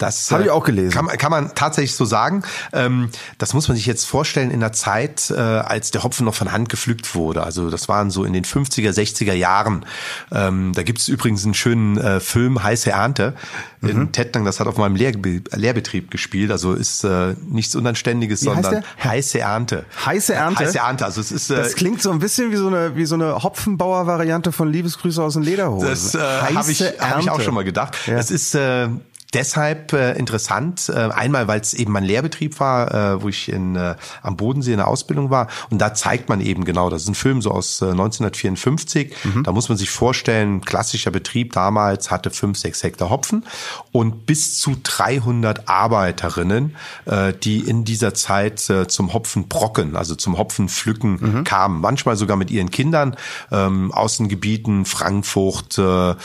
Das 0.00 0.30
Habe 0.32 0.42
ich 0.42 0.48
äh, 0.48 0.52
auch 0.52 0.64
gelesen. 0.64 0.90
Kann, 0.92 1.04
man- 1.04 1.16
kann 1.18 1.30
man 1.30 1.54
tatsächlich 1.54 1.94
so 1.94 2.04
sagen. 2.04 2.42
Ähm, 2.72 3.10
das 3.38 3.54
muss 3.54 3.68
man 3.68 3.76
sich 3.76 3.86
jetzt 3.86 4.06
vorstellen 4.06 4.50
in 4.50 4.60
der 4.60 4.72
Zeit, 4.72 5.30
äh, 5.30 5.34
als 5.38 5.90
der 5.92 6.02
Hopfen 6.02 6.24
noch 6.26 6.34
von 6.34 6.50
Hand 6.52 6.68
gepflückt 6.68 7.14
wurde. 7.14 7.42
Also 7.42 7.70
das 7.70 7.88
waren 7.88 8.10
so 8.10 8.24
in 8.24 8.32
den 8.32 8.44
50er, 8.44 8.90
60er 8.92 9.34
Jahren. 9.34 9.84
Ähm, 10.32 10.72
da 10.74 10.82
gibt 10.82 10.98
es 11.00 11.08
übrigens 11.08 11.44
einen 11.44 11.54
schönen 11.54 11.98
äh, 11.98 12.18
Film 12.20 12.62
Heiße 12.62 12.90
Ernte 12.90 13.34
Mhm. 13.82 13.88
in 13.88 14.12
Tettnang. 14.12 14.44
Das 14.44 14.60
hat 14.60 14.66
auf 14.66 14.76
meinem 14.76 14.94
Lehrbe 14.96 15.40
Lehrbetrieb 15.54 16.10
gespielt. 16.10 16.50
Also 16.50 16.74
ist 16.74 17.02
äh, 17.04 17.34
nichts 17.48 17.74
Unanständiges, 17.74 18.42
Wie 18.42 18.46
sondern 18.46 18.72
der? 18.72 18.82
Heiße 19.02 19.38
Ernte. 19.40 19.86
Heiße 20.04 20.34
Ernte? 20.34 20.60
Heiße 20.64 20.78
Ernte. 20.78 21.04
Also 21.06 21.20
es 21.22 21.32
ist 21.32 21.50
äh, 21.50 21.56
Das 21.56 21.76
klingt 21.76 22.02
so 22.02 22.10
ein 22.10 22.18
bisschen 22.18 22.52
wie 22.52 22.56
so 22.56 22.66
eine, 22.66 22.94
wie 22.96 23.06
so 23.06 23.14
eine 23.14 23.42
Hopfenbauer-Variante 23.42 24.52
von 24.52 24.70
Liebesgrüße 24.70 25.22
aus 25.22 25.32
den 25.34 25.42
Lederhosen. 25.44 25.88
Das 25.88 26.14
äh, 26.14 26.18
habe 26.18 26.70
ich, 26.70 26.80
hab 26.82 27.20
ich 27.20 27.30
auch 27.30 27.40
schon 27.40 27.54
mal 27.54 27.64
gedacht. 27.64 27.96
Ja. 28.06 28.18
Es 28.18 28.30
ist 28.30 28.54
äh, 28.54 28.88
deshalb 29.34 29.92
äh, 29.92 30.12
interessant. 30.12 30.88
Äh, 30.88 31.10
einmal, 31.10 31.48
weil 31.48 31.60
es 31.60 31.74
eben 31.74 31.92
mein 31.92 32.04
Lehrbetrieb 32.04 32.60
war, 32.60 32.94
äh, 32.94 33.22
wo 33.22 33.28
ich 33.28 33.48
in, 33.48 33.76
äh, 33.76 33.96
am 34.22 34.36
Bodensee 34.36 34.72
in 34.72 34.78
der 34.78 34.88
Ausbildung 34.88 35.30
war. 35.30 35.48
Und 35.70 35.78
da 35.78 35.94
zeigt 35.94 36.28
man 36.28 36.40
eben 36.40 36.64
genau, 36.64 36.90
das 36.90 37.02
ist 37.02 37.08
ein 37.08 37.14
Film 37.14 37.42
so 37.42 37.50
aus 37.50 37.80
äh, 37.82 37.86
1954. 37.86 39.14
Mhm. 39.24 39.44
Da 39.44 39.52
muss 39.52 39.68
man 39.68 39.78
sich 39.78 39.90
vorstellen, 39.90 40.60
klassischer 40.62 41.10
Betrieb 41.10 41.52
damals 41.52 42.10
hatte 42.10 42.30
fünf, 42.30 42.58
sechs 42.58 42.82
Hektar 42.82 43.10
Hopfen 43.10 43.44
und 43.92 44.26
bis 44.26 44.58
zu 44.58 44.76
300 44.82 45.68
Arbeiterinnen, 45.68 46.76
äh, 47.06 47.32
die 47.32 47.60
in 47.60 47.84
dieser 47.84 48.14
Zeit 48.14 48.68
äh, 48.70 48.88
zum 48.88 49.12
Hopfenbrocken, 49.12 49.96
also 49.96 50.14
zum 50.14 50.38
Hopfenpflücken 50.38 51.18
mhm. 51.20 51.44
kamen. 51.44 51.80
Manchmal 51.80 52.16
sogar 52.16 52.36
mit 52.36 52.50
ihren 52.50 52.70
Kindern 52.70 53.16
ähm, 53.50 53.92
aus 53.92 54.16
den 54.16 54.28
Gebieten 54.28 54.84
Frankfurt, 54.84 55.78
äh, 55.78 56.10
äh, 56.10 56.16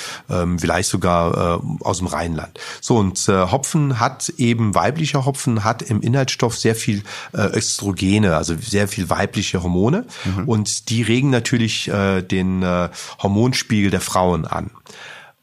vielleicht 0.58 0.90
sogar 0.90 1.60
äh, 1.60 1.84
aus 1.84 2.00
dem 2.00 2.08
Rheinland. 2.08 2.60
So 2.82 2.95
und 2.96 3.28
äh, 3.28 3.52
Hopfen 3.52 4.00
hat 4.00 4.30
eben, 4.38 4.74
weiblicher 4.74 5.26
Hopfen 5.26 5.64
hat 5.64 5.82
im 5.82 6.02
Inhaltsstoff 6.02 6.58
sehr 6.58 6.76
viel 6.76 7.04
äh, 7.34 7.42
Östrogene, 7.58 8.36
also 8.36 8.56
sehr 8.58 8.88
viel 8.88 9.10
weibliche 9.10 9.62
Hormone. 9.62 10.06
Mhm. 10.24 10.48
Und 10.48 10.90
die 10.90 11.02
regen 11.02 11.30
natürlich 11.30 11.90
äh, 11.90 12.22
den 12.22 12.64
äh, 12.64 12.90
Hormonspiegel 13.22 13.92
der 13.92 14.02
Frauen 14.02 14.46
an. 14.46 14.72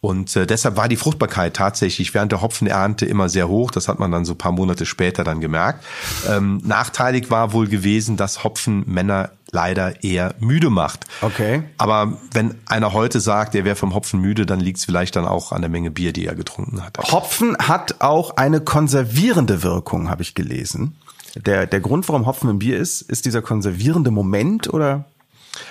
Und 0.03 0.35
äh, 0.35 0.49
deshalb 0.49 0.77
war 0.77 0.89
die 0.89 0.97
Fruchtbarkeit 0.97 1.55
tatsächlich 1.55 2.13
während 2.13 2.33
der 2.33 2.43
Hopfenernte 2.43 3.07
immer 3.07 3.29
sehr 3.29 3.47
hoch. 3.47 3.71
Das 3.71 3.87
hat 3.87 4.01
man 4.01 4.11
dann 4.11 4.25
so 4.25 4.35
paar 4.35 4.51
Monate 4.51 4.85
später 4.85 5.23
dann 5.23 5.41
gemerkt. 5.41 5.85
Ähm, 6.29 6.61
nachteilig 6.65 7.31
war 7.31 7.53
wohl 7.53 7.69
gewesen, 7.69 8.17
dass 8.17 8.43
Hopfen 8.43 8.83
Männer 8.89 9.31
leider 9.53 10.03
eher 10.03 10.35
müde 10.41 10.71
macht. 10.71 11.05
Okay. 11.21 11.63
Aber 11.79 12.19
wenn 12.33 12.57
einer 12.67 12.93
heute 12.93 13.21
sagt, 13.21 13.55
er 13.55 13.65
wäre 13.65 13.77
vom 13.77 13.95
Hopfen 13.95 14.21
müde, 14.21 14.45
dann 14.45 14.59
liegt 14.59 14.79
es 14.79 14.85
vielleicht 14.85 15.15
dann 15.15 15.25
auch 15.25 15.53
an 15.53 15.63
der 15.63 15.71
Menge 15.71 15.93
Bier, 15.93 16.13
die 16.13 16.27
er 16.27 16.35
getrunken 16.35 16.85
hat. 16.85 16.99
Hopfen 17.13 17.57
hat 17.59 18.01
auch 18.01 18.37
eine 18.37 18.61
konservierende 18.61 19.63
Wirkung, 19.63 20.11
habe 20.11 20.23
ich 20.23 20.35
gelesen. 20.35 20.97
Der, 21.37 21.67
der 21.67 21.81
Grund, 21.81 22.09
warum 22.09 22.27
Hopfen 22.27 22.51
im 22.51 22.59
Bier 22.59 22.77
ist, 22.77 23.03
ist 23.03 23.25
dieser 23.25 23.41
konservierende 23.41 24.11
Moment 24.11 24.73
oder? 24.73 25.05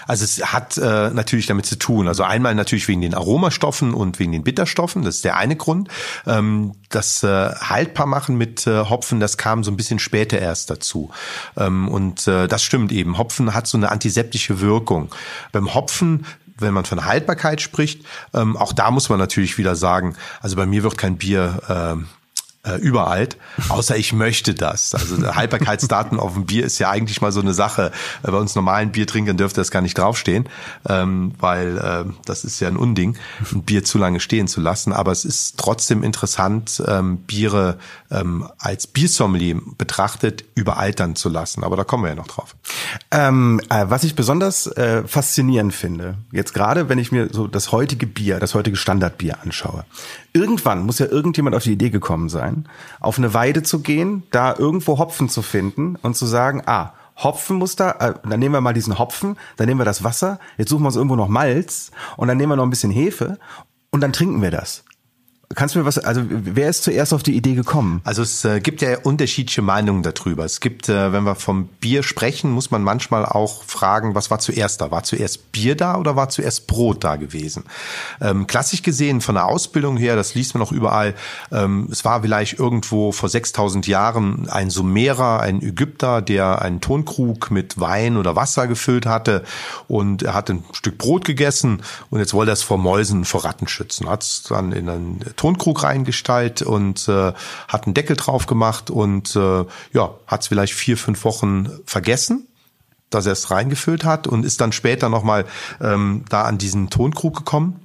Also 0.08 0.26
es 0.26 0.54
hat 0.54 0.78
äh, 0.78 1.10
natürlich 1.10 1.48
damit 1.48 1.66
zu 1.66 1.78
tun. 1.78 2.08
Also 2.08 2.24
einmal 2.24 2.56
natürlich 2.56 2.88
wegen 2.88 3.02
den 3.02 3.14
Aromastoffen 3.14 3.94
und 3.94 4.20
wegen 4.20 4.32
den 4.32 4.44
Bitterstoffen. 4.44 5.04
Das 5.04 5.16
ist 5.16 5.26
der 5.26 5.38
eine 5.38 5.56
Grund. 5.56 5.90
Ähm, 6.26 6.74
das 6.90 7.24
äh, 7.24 7.28
haltbar 7.28 8.06
machen 8.06 8.38
mit 8.38 8.68
äh, 8.68 8.86
Hopfen, 8.90 9.20
das 9.20 9.38
kam 9.38 9.64
so 9.64 9.72
ein 9.72 9.78
bisschen 9.78 10.00
später 10.00 10.40
erst 10.40 10.70
dazu. 10.70 11.12
Ähm, 11.58 11.88
und 11.88 12.28
äh, 12.28 12.48
das 12.48 12.64
stimmt 12.64 12.92
eben. 12.92 13.18
Hopfen 13.18 13.54
hat 13.54 13.68
so 13.68 13.78
eine 13.78 13.92
antiseptische 13.92 14.62
Wirkung. 14.62 15.10
Beim 15.52 15.74
Hopfen 15.74 16.26
wenn 16.58 16.76
man 16.76 16.86
von 16.86 17.06
Haltbarkeit 17.06 17.60
spricht, 17.60 18.06
ähm, 18.36 18.56
auch 18.56 18.72
da 18.72 18.92
muss 18.92 19.10
man 19.10 19.18
natürlich 19.18 19.58
wieder 19.58 19.76
sagen, 19.76 20.16
also 20.42 20.56
bei 20.56 20.68
mir 20.68 20.84
wird 20.84 20.96
kein 20.96 21.18
Bier 21.18 21.98
äh, 21.98 22.21
äh, 22.64 22.76
überalt, 22.76 23.38
außer 23.70 23.98
ich 23.98 24.14
möchte 24.14 24.54
das. 24.54 24.94
Also 24.94 25.36
Haltbarkeitsdaten 25.36 26.20
auf 26.20 26.34
dem 26.34 26.46
Bier 26.46 26.64
ist 26.66 26.78
ja 26.80 26.90
eigentlich 26.90 27.22
mal 27.22 27.32
so 27.32 27.42
eine 27.42 27.54
Sache. 27.54 27.92
Äh, 28.24 28.32
bei 28.32 28.38
uns 28.38 28.56
normalen 28.56 28.92
Biertrinkern 28.92 29.38
dürfte 29.38 29.62
das 29.62 29.72
gar 29.72 29.82
nicht 29.82 29.98
draufstehen, 29.98 30.48
ähm, 30.88 31.34
weil 31.40 31.78
äh, 31.78 32.12
das 32.26 32.44
ist 32.44 32.60
ja 32.60 32.68
ein 32.68 32.78
Unding, 32.78 33.18
ein 33.52 33.64
Bier 33.64 33.84
zu 33.84 33.98
lange 33.98 34.20
stehen 34.20 34.48
zu 34.48 34.62
lassen. 34.62 34.94
Aber 34.94 35.12
es 35.12 35.26
ist 35.26 35.58
trotzdem 35.58 36.04
interessant, 36.04 36.84
ähm, 36.88 37.18
Biere 37.18 37.80
ähm, 38.12 38.48
als 38.60 38.88
Biersommelier 38.88 39.60
betrachtet 39.78 40.44
überaltern 40.56 41.16
zu 41.16 41.30
lassen. 41.30 41.64
Aber 41.64 41.76
da 41.76 41.84
kommen 41.84 42.04
wir 42.04 42.10
ja 42.10 42.16
noch 42.16 42.28
drauf. 42.28 42.56
Ähm, 43.10 43.60
äh, 43.70 43.86
was 43.88 44.04
ich 44.04 44.16
besonders 44.16 44.68
äh, 44.68 45.04
faszinierend 45.08 45.74
finde, 45.74 46.18
jetzt 46.32 46.54
gerade 46.54 46.90
wenn 46.90 47.00
ich 47.00 47.12
mir 47.12 47.30
so 47.32 47.48
das 47.48 47.72
heutige 47.72 48.06
Bier, 48.06 48.40
das 48.40 48.54
heutige 48.54 48.76
Standardbier 48.76 49.40
anschaue, 49.42 49.86
irgendwann 50.34 50.86
muss 50.86 51.00
ja 51.00 51.08
irgendjemand 51.08 51.56
auf 51.56 51.64
die 51.64 51.74
Idee 51.74 51.90
gekommen 51.90 52.30
sein, 52.30 52.51
auf 53.00 53.18
eine 53.18 53.34
Weide 53.34 53.64
zu 53.64 53.82
gehen, 53.82 54.24
da 54.32 54.56
irgendwo 54.56 54.98
Hopfen 54.98 55.30
zu 55.30 55.42
finden 55.42 55.98
und 56.02 56.16
zu 56.16 56.26
sagen, 56.26 56.64
ah, 56.66 56.94
Hopfenmuster, 57.18 58.02
äh, 58.02 58.14
dann 58.28 58.40
nehmen 58.40 58.54
wir 58.54 58.62
mal 58.62 58.74
diesen 58.74 58.98
Hopfen, 58.98 59.38
dann 59.58 59.68
nehmen 59.68 59.80
wir 59.80 59.86
das 59.86 60.04
Wasser, 60.04 60.40
jetzt 60.58 60.70
suchen 60.70 60.84
wir 60.84 60.88
uns 60.88 60.96
irgendwo 60.96 61.16
noch 61.16 61.28
Malz 61.28 61.92
und 62.18 62.28
dann 62.28 62.38
nehmen 62.38 62.52
wir 62.52 62.56
noch 62.56 62.64
ein 62.64 62.70
bisschen 62.70 62.92
Hefe 62.92 63.38
und 63.92 64.02
dann 64.02 64.14
trinken 64.14 64.42
wir 64.42 64.52
das. 64.52 64.84
Kannst 65.56 65.76
du 65.76 65.80
mir 65.80 65.86
was, 65.86 65.98
also 65.98 66.22
wer 66.28 66.70
ist 66.70 66.84
zuerst 66.84 67.14
auf 67.14 67.24
die 67.24 67.36
Idee 67.36 67.56
gekommen? 67.56 68.02
Also 68.04 68.22
es 68.22 68.46
äh, 68.46 68.60
gibt 68.60 68.82
ja 68.82 69.00
unterschiedliche 69.00 69.62
Meinungen 69.62 70.04
darüber. 70.04 70.46
Es 70.46 70.60
gibt, 70.60 70.90
äh, 70.90 71.12
wenn 71.14 71.24
wir 71.24 71.36
vom 71.36 71.68
Bier 71.80 72.04
sprechen, 72.04 72.52
muss 72.52 72.72
man 72.72 72.84
manchmal 72.84 73.26
auch 73.26 73.64
fragen, 73.64 74.16
was 74.16 74.32
war 74.32 74.40
zuerst 74.40 74.82
da? 74.82 74.92
War 74.92 75.04
zuerst 75.04 75.52
Bier 75.52 75.76
da 75.76 75.98
oder 75.98 76.16
war 76.16 76.30
zuerst 76.30 76.68
Brot 76.68 77.04
da 77.04 77.16
gewesen? 77.16 77.64
Ähm, 78.20 78.48
klassisch 78.48 78.82
gesehen 78.82 79.22
von 79.22 79.36
der 79.36 79.46
Ausbildung 79.46 79.98
her, 79.98 80.16
das 80.16 80.36
liest 80.36 80.54
man 80.54 80.64
auch 80.64 80.72
überall, 80.72 81.16
ähm, 81.52 81.88
es 81.92 82.06
war 82.06 82.22
vielleicht 82.22 82.60
irgendwo 82.60 83.12
vor 83.12 83.30
6000 83.30 83.88
Jahren 83.88 84.50
ein 84.50 84.70
Sumerer, 84.70 85.40
ein 85.40 85.62
Ägypter, 85.62 86.22
der 86.22 86.62
einen 86.62 86.82
Tonkrug 86.82 87.52
mit 87.52 87.80
Wein 87.80 88.18
oder 88.18 88.36
Wasser 88.36 88.68
gefüllt 88.68 89.06
hatte 89.06 89.44
und 89.88 90.24
er 90.24 90.34
hat 90.34 90.50
ein 90.50 90.64
Stück 90.74 90.98
Brot 90.98 91.26
gegessen 91.26 91.82
und 92.10 92.20
jetzt 92.20 92.34
wollte 92.34 92.52
er 92.52 92.54
es 92.54 92.64
vor 92.64 92.78
Mäusen, 92.78 93.26
vor 93.26 93.44
Ratten 93.44 93.68
schützen. 93.68 94.10
Hat 94.10 94.24
es 94.24 94.44
dann 94.44 94.72
in 94.72 94.90
ein 94.90 95.20
Tonkrug 95.42 95.82
reingestaltet 95.82 96.68
und 96.68 97.08
äh, 97.08 97.34
hat 97.68 97.86
einen 97.86 97.96
Deckel 97.96 98.16
drauf 98.16 98.46
gemacht 98.46 98.92
und 98.92 99.36
äh, 99.36 99.66
ja, 99.92 100.14
hat 100.28 100.42
es 100.42 100.48
vielleicht 100.48 100.76
vier, 100.76 100.98
fünf 100.98 101.26
Wochen 101.26 101.70
vergessen 101.86 102.48
dass 103.10 103.26
er 103.26 103.34
es 103.34 103.52
reingefüllt 103.52 104.06
hat 104.06 104.26
und 104.26 104.46
ist 104.46 104.62
dann 104.62 104.72
später 104.72 105.10
nochmal 105.10 105.44
ähm, 105.82 106.24
da 106.30 106.44
an 106.44 106.58
diesen 106.58 106.90
Tonkrug 106.90 107.36
gekommen 107.36 107.82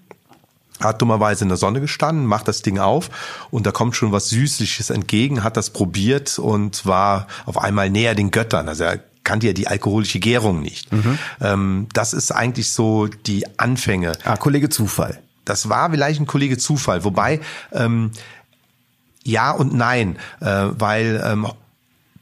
hat 0.78 1.02
dummerweise 1.02 1.42
in 1.42 1.48
der 1.48 1.56
Sonne 1.56 1.80
gestanden, 1.80 2.26
macht 2.26 2.46
das 2.46 2.62
Ding 2.62 2.78
auf 2.78 3.10
und 3.50 3.66
da 3.66 3.72
kommt 3.72 3.96
schon 3.96 4.12
was 4.12 4.28
Süßliches 4.28 4.90
entgegen, 4.90 5.42
hat 5.42 5.56
das 5.56 5.70
probiert 5.70 6.38
und 6.38 6.86
war 6.86 7.26
auf 7.44 7.58
einmal 7.58 7.90
näher 7.90 8.14
den 8.14 8.30
Göttern. 8.30 8.68
Also 8.68 8.84
er 8.84 9.00
kannte 9.24 9.48
ja 9.48 9.52
die 9.52 9.66
alkoholische 9.66 10.20
Gärung 10.20 10.60
nicht. 10.60 10.92
Mhm. 10.92 11.18
Ähm, 11.40 11.86
das 11.92 12.12
ist 12.12 12.30
eigentlich 12.30 12.70
so 12.70 13.06
die 13.06 13.46
Anfänge. 13.58 14.12
Ah, 14.22 14.36
Kollege 14.36 14.68
Zufall. 14.68 15.18
Das 15.46 15.70
war 15.70 15.90
vielleicht 15.90 16.20
ein 16.20 16.26
Kollege 16.26 16.58
Zufall, 16.58 17.04
wobei 17.04 17.40
ähm, 17.72 18.10
ja 19.24 19.50
und 19.52 19.72
nein, 19.72 20.18
äh, 20.40 20.66
weil 20.72 21.22
ähm, 21.24 21.46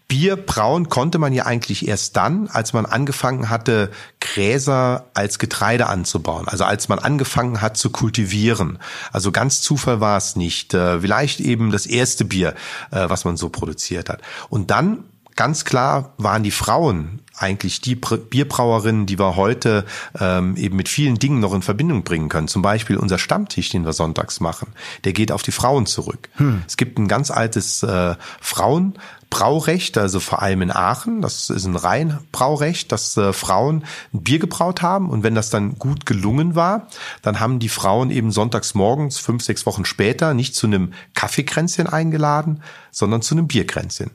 Bier 0.06 0.36
brauen 0.36 0.90
konnte 0.90 1.18
man 1.18 1.32
ja 1.32 1.46
eigentlich 1.46 1.88
erst 1.88 2.16
dann, 2.16 2.48
als 2.48 2.72
man 2.72 2.86
angefangen 2.86 3.48
hatte, 3.48 3.90
Gräser 4.20 5.06
als 5.14 5.38
Getreide 5.38 5.88
anzubauen. 5.88 6.46
Also 6.46 6.64
als 6.64 6.88
man 6.88 6.98
angefangen 6.98 7.62
hat 7.62 7.76
zu 7.76 7.90
kultivieren. 7.90 8.78
Also 9.12 9.32
ganz 9.32 9.62
Zufall 9.62 10.00
war 10.00 10.16
es 10.16 10.36
nicht. 10.36 10.74
Äh, 10.74 11.00
vielleicht 11.00 11.40
eben 11.40 11.72
das 11.72 11.86
erste 11.86 12.24
Bier, 12.24 12.54
äh, 12.90 13.08
was 13.08 13.24
man 13.24 13.36
so 13.36 13.48
produziert 13.48 14.08
hat. 14.08 14.20
Und 14.50 14.70
dann 14.70 15.04
ganz 15.36 15.64
klar 15.64 16.12
waren 16.18 16.42
die 16.42 16.50
Frauen 16.50 17.20
eigentlich 17.36 17.80
die 17.80 17.96
Bierbrauerinnen, 17.96 19.06
die 19.06 19.18
wir 19.18 19.36
heute 19.36 19.84
ähm, 20.18 20.56
eben 20.56 20.76
mit 20.76 20.88
vielen 20.88 21.16
Dingen 21.16 21.40
noch 21.40 21.52
in 21.54 21.62
Verbindung 21.62 22.04
bringen 22.04 22.28
können. 22.28 22.48
Zum 22.48 22.62
Beispiel 22.62 22.96
unser 22.96 23.18
Stammtisch, 23.18 23.70
den 23.70 23.84
wir 23.84 23.92
sonntags 23.92 24.40
machen, 24.40 24.68
der 25.04 25.12
geht 25.12 25.32
auf 25.32 25.42
die 25.42 25.52
Frauen 25.52 25.86
zurück. 25.86 26.28
Hm. 26.34 26.62
Es 26.66 26.76
gibt 26.76 26.98
ein 26.98 27.08
ganz 27.08 27.30
altes 27.30 27.82
äh, 27.82 28.14
Frauenbraurecht, 28.40 29.98
also 29.98 30.20
vor 30.20 30.42
allem 30.42 30.62
in 30.62 30.70
Aachen. 30.70 31.22
Das 31.22 31.50
ist 31.50 31.64
ein 31.64 31.76
Rheinbraurecht, 31.76 32.92
dass 32.92 33.16
äh, 33.16 33.32
Frauen 33.32 33.84
ein 34.12 34.22
Bier 34.22 34.38
gebraut 34.38 34.82
haben 34.82 35.10
und 35.10 35.24
wenn 35.24 35.34
das 35.34 35.50
dann 35.50 35.76
gut 35.78 36.06
gelungen 36.06 36.54
war, 36.54 36.88
dann 37.22 37.40
haben 37.40 37.58
die 37.58 37.68
Frauen 37.68 38.10
eben 38.10 38.30
sonntags 38.30 38.74
morgens, 38.74 39.18
fünf, 39.18 39.42
sechs 39.42 39.66
Wochen 39.66 39.84
später, 39.84 40.34
nicht 40.34 40.54
zu 40.54 40.68
einem 40.68 40.92
Kaffeekränzchen 41.14 41.88
eingeladen, 41.88 42.62
sondern 42.92 43.22
zu 43.22 43.34
einem 43.34 43.48
Bierkränzchen. 43.48 44.12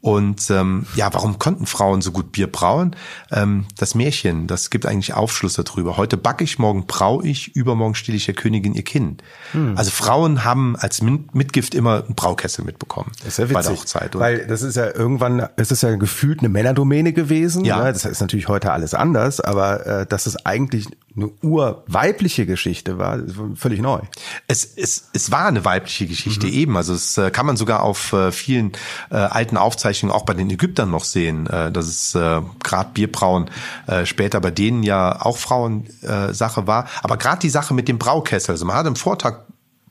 Und 0.00 0.50
ähm, 0.50 0.86
ja, 0.94 1.12
warum 1.12 1.38
konnten 1.38 1.66
Frauen 1.66 2.00
so 2.00 2.12
gut 2.12 2.32
Bier 2.32 2.46
brauen? 2.46 2.94
Ähm, 3.30 3.66
das 3.76 3.94
Märchen, 3.94 4.46
das 4.46 4.70
gibt 4.70 4.86
eigentlich 4.86 5.14
Aufschluss 5.14 5.54
darüber. 5.54 5.96
Heute 5.96 6.16
backe 6.16 6.44
ich, 6.44 6.58
morgen 6.58 6.86
brau 6.86 7.22
ich, 7.22 7.54
übermorgen 7.56 7.94
stille 7.94 8.16
ich 8.16 8.26
der 8.26 8.34
Königin 8.34 8.74
ihr 8.74 8.84
Kind. 8.84 9.22
Hm. 9.52 9.76
Also 9.76 9.90
Frauen 9.90 10.44
haben 10.44 10.76
als 10.76 11.02
Mitgift 11.02 11.74
immer 11.74 12.04
einen 12.04 12.14
Braukessel 12.14 12.64
mitbekommen. 12.64 13.12
Das 13.24 13.28
ist 13.28 13.38
ja 13.38 13.44
witzig, 13.44 13.54
bei 13.54 13.62
der 13.62 13.72
Hochzeit. 13.72 14.14
Weil 14.18 14.46
das 14.46 14.62
ist 14.62 14.76
ja 14.76 14.94
irgendwann, 14.94 15.48
es 15.56 15.70
ist 15.70 15.82
ja 15.82 15.94
gefühlt 15.96 16.40
eine 16.40 16.48
Männerdomäne 16.48 17.12
gewesen. 17.12 17.64
Ja. 17.64 17.84
Ne? 17.84 17.92
Das 17.92 18.04
ist 18.04 18.20
natürlich 18.20 18.48
heute 18.48 18.72
alles 18.72 18.94
anders, 18.94 19.40
aber 19.40 19.86
äh, 19.86 20.06
das 20.06 20.26
ist 20.26 20.46
eigentlich 20.46 20.86
eine 21.18 21.30
urweibliche 21.42 22.46
Geschichte 22.46 22.98
war, 22.98 23.18
völlig 23.54 23.80
neu. 23.80 24.00
Es, 24.46 24.64
es, 24.76 25.10
es 25.12 25.30
war 25.30 25.46
eine 25.46 25.64
weibliche 25.64 26.06
Geschichte 26.06 26.46
mhm. 26.46 26.52
eben. 26.52 26.76
Also 26.76 26.94
es 26.94 27.18
äh, 27.18 27.30
kann 27.30 27.46
man 27.46 27.56
sogar 27.56 27.82
auf 27.82 28.12
äh, 28.12 28.32
vielen 28.32 28.72
äh, 29.10 29.16
alten 29.16 29.56
Aufzeichnungen 29.56 30.14
auch 30.14 30.24
bei 30.24 30.34
den 30.34 30.50
Ägyptern 30.50 30.90
noch 30.90 31.04
sehen, 31.04 31.46
äh, 31.46 31.70
dass 31.72 31.86
es 31.86 32.14
äh, 32.14 32.40
gerade 32.62 32.90
Bierbrauen 32.94 33.50
äh, 33.86 34.06
später 34.06 34.40
bei 34.40 34.50
denen 34.50 34.82
ja 34.82 35.20
auch 35.20 35.36
Frauensache 35.36 36.30
äh, 36.30 36.34
Sache 36.34 36.66
war. 36.66 36.88
Aber 37.02 37.16
gerade 37.16 37.40
die 37.40 37.50
Sache 37.50 37.74
mit 37.74 37.88
dem 37.88 37.98
Braukessel, 37.98 38.52
also 38.52 38.64
man 38.64 38.76
hat 38.76 38.86
im 38.86 38.96
Vortag 38.96 39.40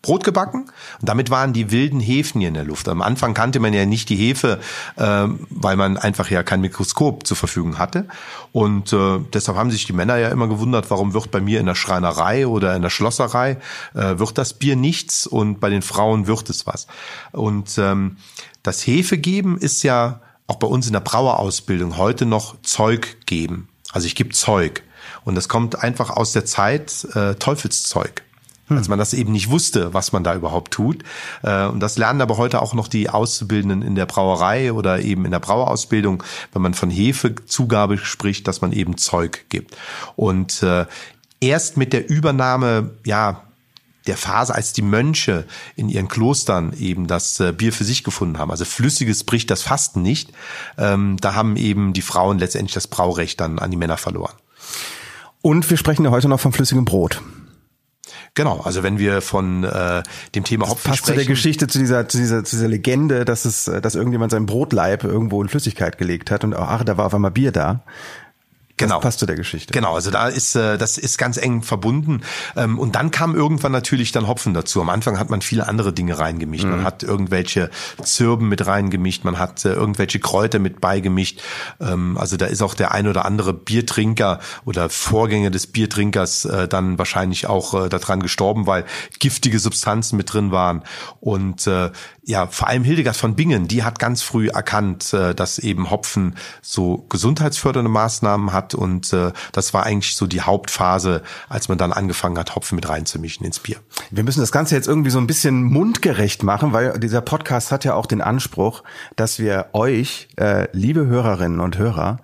Brot 0.07 0.23
gebacken 0.23 0.67
und 1.01 1.09
damit 1.09 1.29
waren 1.29 1.51
die 1.51 1.69
wilden 1.69 1.99
Hefen 1.99 2.39
hier 2.39 2.47
in 2.47 2.53
der 2.53 2.63
Luft. 2.63 2.87
Am 2.87 3.01
Anfang 3.01 3.33
kannte 3.33 3.59
man 3.59 3.73
ja 3.73 3.85
nicht 3.85 4.07
die 4.07 4.15
Hefe, 4.15 4.61
äh, 4.95 5.27
weil 5.49 5.75
man 5.75 5.97
einfach 5.97 6.31
ja 6.31 6.43
kein 6.43 6.61
Mikroskop 6.61 7.27
zur 7.27 7.35
Verfügung 7.35 7.77
hatte. 7.77 8.07
Und 8.53 8.93
äh, 8.93 9.19
deshalb 9.33 9.57
haben 9.57 9.69
sich 9.69 9.85
die 9.85 9.91
Männer 9.91 10.15
ja 10.15 10.29
immer 10.29 10.47
gewundert, 10.47 10.89
warum 10.91 11.13
wird 11.13 11.29
bei 11.29 11.41
mir 11.41 11.59
in 11.59 11.65
der 11.65 11.75
Schreinerei 11.75 12.47
oder 12.47 12.73
in 12.73 12.83
der 12.83 12.89
Schlosserei 12.89 13.57
äh, 13.95 14.17
wird 14.17 14.37
das 14.37 14.53
Bier 14.53 14.77
nichts 14.77 15.27
und 15.27 15.59
bei 15.59 15.69
den 15.69 15.81
Frauen 15.81 16.25
wird 16.25 16.49
es 16.49 16.65
was. 16.65 16.87
Und 17.33 17.77
ähm, 17.77 18.15
das 18.63 18.87
Hefe 18.87 19.17
geben 19.17 19.57
ist 19.57 19.83
ja 19.83 20.21
auch 20.47 20.55
bei 20.55 20.67
uns 20.67 20.87
in 20.87 20.93
der 20.93 21.01
Brauerausbildung 21.01 21.97
heute 21.97 22.25
noch 22.25 22.61
Zeug 22.61 23.17
geben. 23.25 23.67
Also 23.91 24.07
ich 24.07 24.15
gebe 24.15 24.29
Zeug. 24.29 24.83
Und 25.25 25.35
das 25.35 25.49
kommt 25.49 25.83
einfach 25.83 26.11
aus 26.11 26.31
der 26.31 26.45
Zeit 26.45 27.05
äh, 27.13 27.35
Teufelszeug. 27.35 28.23
Als 28.69 28.87
man 28.87 28.99
das 28.99 29.13
eben 29.13 29.31
nicht 29.31 29.49
wusste, 29.49 29.93
was 29.93 30.11
man 30.11 30.23
da 30.23 30.35
überhaupt 30.35 30.73
tut. 30.73 31.03
Äh, 31.43 31.67
und 31.67 31.79
das 31.79 31.97
lernen 31.97 32.21
aber 32.21 32.37
heute 32.37 32.61
auch 32.61 32.73
noch 32.73 32.87
die 32.87 33.09
Auszubildenden 33.09 33.81
in 33.81 33.95
der 33.95 34.05
Brauerei 34.05 34.73
oder 34.73 34.99
eben 34.99 35.25
in 35.25 35.31
der 35.31 35.39
Brauerausbildung, 35.39 36.23
wenn 36.53 36.61
man 36.61 36.73
von 36.73 36.89
Hefezugabe 36.89 37.97
spricht, 37.97 38.47
dass 38.47 38.61
man 38.61 38.71
eben 38.71 38.97
Zeug 38.97 39.45
gibt. 39.49 39.75
Und 40.15 40.63
äh, 40.63 40.85
erst 41.39 41.77
mit 41.77 41.93
der 41.93 42.09
Übernahme, 42.09 42.91
ja, 43.05 43.43
der 44.07 44.17
Phase, 44.17 44.55
als 44.55 44.73
die 44.73 44.81
Mönche 44.81 45.45
in 45.75 45.89
ihren 45.89 46.07
Klostern 46.07 46.73
eben 46.79 47.07
das 47.07 47.39
äh, 47.39 47.51
Bier 47.51 47.73
für 47.73 47.83
sich 47.83 48.03
gefunden 48.03 48.37
haben. 48.37 48.51
Also 48.51 48.65
flüssiges 48.65 49.23
bricht 49.23 49.51
das 49.51 49.61
Fasten 49.61 50.01
nicht. 50.01 50.31
Ähm, 50.77 51.17
da 51.19 51.35
haben 51.35 51.57
eben 51.57 51.93
die 51.93 52.01
Frauen 52.01 52.39
letztendlich 52.39 52.73
das 52.73 52.87
Braurecht 52.87 53.39
dann 53.41 53.59
an 53.59 53.69
die 53.69 53.77
Männer 53.77 53.97
verloren. 53.97 54.33
Und 55.41 55.69
wir 55.69 55.77
sprechen 55.77 56.05
ja 56.05 56.11
heute 56.11 56.29
noch 56.29 56.39
vom 56.39 56.53
flüssigem 56.53 56.85
Brot. 56.85 57.21
Genau, 58.37 58.59
also 58.59 58.83
wenn 58.83 58.99
wir 58.99 59.21
von 59.21 59.63
äh, 59.63 60.03
dem 60.35 60.43
Thema 60.43 60.65
das 60.65 60.73
Hopfen 60.73 60.91
passt 60.91 60.99
sprechen. 60.99 61.13
zu 61.15 61.25
der 61.25 61.33
Geschichte, 61.33 61.65
zu 61.65 61.79
dieser, 61.79 62.07
zu 62.07 62.19
dieser, 62.19 62.43
zu 62.43 62.55
dieser 62.55 62.67
Legende, 62.67 63.25
dass 63.25 63.45
es, 63.45 63.65
dass 63.65 63.95
irgendjemand 63.95 64.31
seinen 64.31 64.45
Brotleib 64.45 65.03
irgendwo 65.03 65.41
in 65.41 65.49
Flüssigkeit 65.49 65.97
gelegt 65.97 66.29
hat 66.29 66.43
und 66.43 66.53
ach, 66.53 66.83
da 66.83 66.97
war 66.97 67.07
auf 67.07 67.15
einmal 67.15 67.31
Bier 67.31 67.51
da. 67.51 67.83
Genau. 68.77 68.95
Das 68.95 69.03
passt 69.03 69.19
zu 69.19 69.25
der 69.25 69.35
Geschichte. 69.35 69.73
Genau, 69.73 69.95
also 69.95 70.11
da 70.11 70.27
ist 70.27 70.55
äh, 70.55 70.77
das 70.77 70.99
ist 70.99 71.17
ganz 71.17 71.37
eng 71.37 71.63
verbunden. 71.63 72.21
Ähm, 72.55 72.77
und 72.77 72.95
dann 72.95 73.09
kam 73.09 73.35
irgendwann 73.35 73.71
natürlich 73.71 74.11
dann 74.11 74.27
Hopfen 74.27 74.53
dazu. 74.53 74.79
Am 74.81 74.89
Anfang 74.89 75.17
hat 75.17 75.31
man 75.31 75.41
viele 75.41 75.67
andere 75.67 75.93
Dinge 75.93 76.19
reingemischt. 76.19 76.65
Mhm. 76.65 76.71
Man 76.71 76.83
hat 76.83 77.01
irgendwelche 77.01 77.71
Zirben 78.03 78.47
mit 78.47 78.67
reingemischt, 78.67 79.23
man 79.23 79.39
hat 79.39 79.65
äh, 79.65 79.73
irgendwelche 79.73 80.19
Kräuter 80.19 80.59
mit 80.59 80.79
beigemischt. 80.79 81.41
Ähm, 81.79 82.17
also 82.19 82.37
da 82.37 82.45
ist 82.45 82.61
auch 82.61 82.75
der 82.75 82.91
ein 82.91 83.07
oder 83.07 83.25
andere 83.25 83.53
Biertrinker 83.53 84.39
oder 84.63 84.89
Vorgänger 84.89 85.49
des 85.49 85.67
Biertrinkers 85.67 86.45
äh, 86.45 86.67
dann 86.67 86.99
wahrscheinlich 86.99 87.47
auch 87.47 87.85
äh, 87.85 87.89
daran 87.89 88.21
gestorben, 88.21 88.67
weil 88.67 88.85
giftige 89.17 89.57
Substanzen 89.57 90.17
mit 90.17 90.31
drin 90.31 90.51
waren. 90.51 90.83
Und 91.19 91.65
äh, 91.65 91.89
ja, 92.27 92.47
vor 92.47 92.67
allem 92.67 92.83
Hildegard 92.83 93.15
von 93.15 93.35
Bingen, 93.35 93.69
die 93.69 93.83
hat 93.83 93.99
ganz 93.99 94.21
früh 94.21 94.49
erkannt, 94.49 95.13
äh, 95.13 95.33
dass 95.33 95.59
eben 95.59 95.89
Hopfen 95.89 96.35
so 96.61 97.05
gesundheitsfördernde 97.07 97.89
Maßnahmen 97.89 98.51
hat 98.51 98.75
und 98.75 99.13
äh, 99.13 99.31
das 99.53 99.73
war 99.73 99.85
eigentlich 99.85 100.13
so 100.17 100.27
die 100.27 100.41
Hauptphase, 100.41 101.21
als 101.47 101.69
man 101.69 101.77
dann 101.77 101.93
angefangen 101.93 102.37
hat, 102.37 102.53
Hopfen 102.53 102.75
mit 102.75 102.89
reinzumischen 102.89 103.45
ins 103.45 103.59
Bier. 103.59 103.77
Wir 104.11 104.25
müssen 104.25 104.41
das 104.41 104.51
Ganze 104.51 104.75
jetzt 104.75 104.89
irgendwie 104.89 105.09
so 105.09 105.19
ein 105.19 105.27
bisschen 105.27 105.63
mundgerecht 105.63 106.43
machen, 106.43 106.73
weil 106.73 106.99
dieser 106.99 107.21
Podcast 107.21 107.71
hat 107.71 107.85
ja 107.85 107.93
auch 107.93 108.05
den 108.05 108.21
Anspruch, 108.21 108.83
dass 109.15 109.39
wir 109.39 109.67
euch, 109.71 110.27
äh, 110.35 110.67
liebe 110.73 111.07
Hörerinnen 111.07 111.61
und 111.61 111.77
Hörer, 111.77 112.19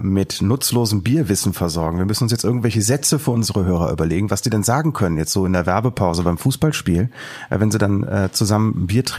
mit 0.00 0.42
nutzlosem 0.42 1.02
Bierwissen 1.02 1.54
versorgen. 1.54 1.98
Wir 1.98 2.04
müssen 2.04 2.24
uns 2.24 2.32
jetzt 2.32 2.44
irgendwelche 2.44 2.82
Sätze 2.82 3.18
für 3.18 3.30
unsere 3.30 3.64
Hörer 3.64 3.90
überlegen, 3.90 4.30
was 4.30 4.42
die 4.42 4.50
denn 4.50 4.62
sagen 4.62 4.92
können, 4.92 5.16
jetzt 5.16 5.32
so 5.32 5.46
in 5.46 5.52
der 5.52 5.64
Werbepause 5.64 6.22
beim 6.22 6.36
Fußballspiel, 6.36 7.10
wenn 7.48 7.70
sie 7.70 7.78
dann 7.78 8.28
zusammen 8.32 8.86
Bier 8.86 9.04
trinken, 9.04 9.13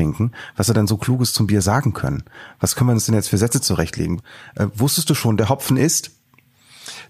was 0.56 0.68
sie 0.68 0.74
dann 0.74 0.88
so 0.88 0.98
Kluges 0.98 1.34
zum 1.34 1.48
Bier 1.48 1.62
sagen 1.62 1.94
können. 1.94 2.24
Was 2.60 2.76
können 2.76 2.90
wir 2.90 2.94
uns 2.94 3.06
denn 3.06 3.16
jetzt 3.16 3.30
für 3.30 3.38
Sätze 3.38 3.62
zurechtlegen? 3.62 4.22
Äh, 4.56 4.68
wusstest 4.74 5.10
du 5.10 5.16
schon, 5.16 5.38
der 5.38 5.50
Hopfen 5.50 5.78
ist? 5.78 6.12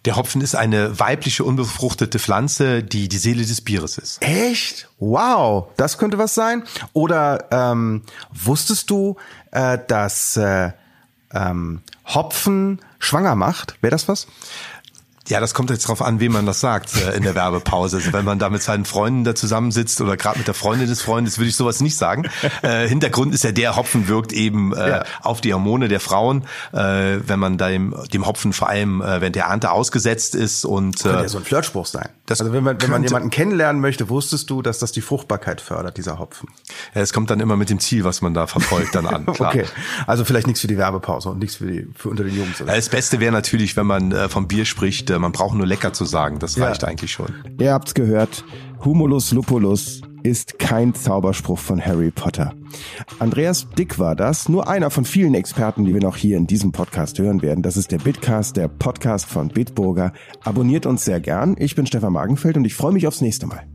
Der 0.05 0.15
Hopfen 0.15 0.41
ist 0.41 0.55
eine 0.55 0.99
weibliche, 0.99 1.43
unbefruchtete 1.43 2.19
Pflanze, 2.19 2.83
die 2.83 3.09
die 3.09 3.17
Seele 3.17 3.45
des 3.45 3.61
Bieres 3.61 3.97
ist. 3.97 4.21
Echt? 4.21 4.89
Wow, 4.99 5.67
das 5.77 5.97
könnte 5.97 6.17
was 6.17 6.35
sein. 6.35 6.63
Oder 6.93 7.47
ähm, 7.51 8.03
wusstest 8.31 8.89
du, 8.89 9.17
äh, 9.51 9.79
dass 9.87 10.37
äh, 10.37 10.71
ähm, 11.33 11.81
Hopfen 12.05 12.79
schwanger 12.99 13.35
macht? 13.35 13.81
Wäre 13.81 13.91
das 13.91 14.07
was? 14.07 14.27
Ja, 15.27 15.39
das 15.39 15.55
kommt 15.55 15.71
jetzt 15.71 15.87
drauf 15.87 16.03
an, 16.03 16.19
wem 16.19 16.33
man 16.33 16.45
das 16.45 16.59
sagt 16.59 16.95
äh, 16.95 17.15
in 17.15 17.23
der 17.23 17.33
Werbepause. 17.33 17.97
Also 17.97 18.13
wenn 18.13 18.25
man 18.25 18.37
da 18.37 18.49
mit 18.51 18.61
seinen 18.61 18.85
Freunden 18.85 19.23
da 19.23 19.33
zusammensitzt 19.33 19.99
oder 20.01 20.17
gerade 20.17 20.37
mit 20.37 20.47
der 20.47 20.53
Freundin 20.53 20.87
des 20.87 21.01
Freundes, 21.01 21.39
würde 21.39 21.49
ich 21.49 21.55
sowas 21.55 21.81
nicht 21.81 21.97
sagen. 21.97 22.29
Äh, 22.61 22.87
Hintergrund 22.87 23.33
ist 23.33 23.43
ja 23.43 23.51
der 23.51 23.75
Hopfen 23.75 24.07
wirkt 24.07 24.31
eben 24.31 24.73
äh, 24.73 24.89
ja. 24.89 25.03
auf 25.21 25.41
die 25.41 25.53
Hormone 25.53 25.87
der 25.87 25.99
Frauen, 25.99 26.43
äh, 26.71 27.17
wenn 27.25 27.37
man 27.37 27.57
da 27.57 27.69
dem, 27.69 27.93
dem 28.13 28.25
Hopfen 28.25 28.53
vor 28.53 28.69
allem 28.69 29.01
äh, 29.01 29.19
während 29.19 29.35
der 29.35 29.45
Ernte 29.45 29.71
ausgesetzt 29.71 30.35
ist 30.35 30.63
und 30.63 31.01
äh, 31.01 31.03
könnte 31.03 31.23
ja 31.23 31.29
so 31.29 31.37
ein 31.37 31.43
Flirtspruch 31.43 31.85
sein. 31.85 32.09
Das 32.25 32.39
also 32.39 32.53
wenn 32.53 32.63
man 32.63 32.81
wenn 32.81 32.89
man 32.89 33.03
jemanden 33.03 33.29
kennenlernen 33.29 33.81
möchte, 33.81 34.09
wusstest 34.09 34.49
du, 34.49 34.61
dass 34.61 34.79
das 34.79 34.91
die 34.91 35.01
Fruchtbarkeit 35.01 35.59
fördert, 35.59 35.97
dieser 35.97 36.17
Hopfen. 36.17 36.49
Ja, 36.93 37.01
es 37.01 37.13
kommt 37.13 37.29
dann 37.29 37.39
immer 37.39 37.57
mit 37.57 37.69
dem 37.69 37.79
Ziel, 37.79 38.03
was 38.03 38.21
man 38.21 38.33
da 38.33 38.47
verfolgt, 38.47 38.95
dann 38.95 39.05
an. 39.05 39.25
Klar. 39.33 39.49
okay, 39.49 39.65
also 40.07 40.23
vielleicht 40.23 40.47
nichts 40.47 40.61
für 40.61 40.67
die 40.67 40.77
Werbepause 40.77 41.29
und 41.29 41.39
nichts 41.39 41.57
für 41.57 41.67
die 41.67 41.87
für 41.95 42.09
unter 42.09 42.23
den 42.23 42.35
Jungs. 42.35 42.61
Oder? 42.61 42.73
Das 42.73 42.89
Beste 42.89 43.19
wäre 43.19 43.31
natürlich, 43.31 43.75
wenn 43.75 43.87
man 43.87 44.11
äh, 44.11 44.29
vom 44.29 44.47
Bier 44.47 44.65
spricht 44.65 45.09
man 45.19 45.31
braucht 45.31 45.55
nur 45.55 45.67
lecker 45.67 45.93
zu 45.93 46.05
sagen. 46.05 46.39
Das 46.39 46.59
reicht 46.59 46.81
ja. 46.81 46.87
eigentlich 46.87 47.11
schon. 47.11 47.33
Ihr 47.59 47.73
habt's 47.73 47.93
gehört. 47.93 48.43
Humulus 48.83 49.31
lupulus 49.31 50.01
ist 50.23 50.57
kein 50.57 50.95
Zauberspruch 50.95 51.59
von 51.59 51.85
Harry 51.85 52.09
Potter. 52.09 52.53
Andreas 53.19 53.67
Dick 53.77 53.99
war 53.99 54.15
das, 54.15 54.49
nur 54.49 54.67
einer 54.67 54.89
von 54.89 55.05
vielen 55.05 55.35
Experten, 55.35 55.85
die 55.85 55.93
wir 55.93 56.01
noch 56.01 56.17
hier 56.17 56.35
in 56.37 56.47
diesem 56.47 56.71
Podcast 56.71 57.19
hören 57.19 57.43
werden. 57.43 57.61
Das 57.61 57.77
ist 57.77 57.91
der 57.91 57.99
Bitcast, 57.99 58.57
der 58.57 58.67
Podcast 58.67 59.27
von 59.27 59.49
Bitburger. 59.49 60.13
Abonniert 60.43 60.87
uns 60.87 61.05
sehr 61.05 61.19
gern. 61.19 61.55
Ich 61.59 61.75
bin 61.75 61.85
Stefan 61.85 62.13
Magenfeld 62.13 62.57
und 62.57 62.65
ich 62.65 62.73
freue 62.73 62.91
mich 62.91 63.07
aufs 63.07 63.21
nächste 63.21 63.45
Mal. 63.45 63.67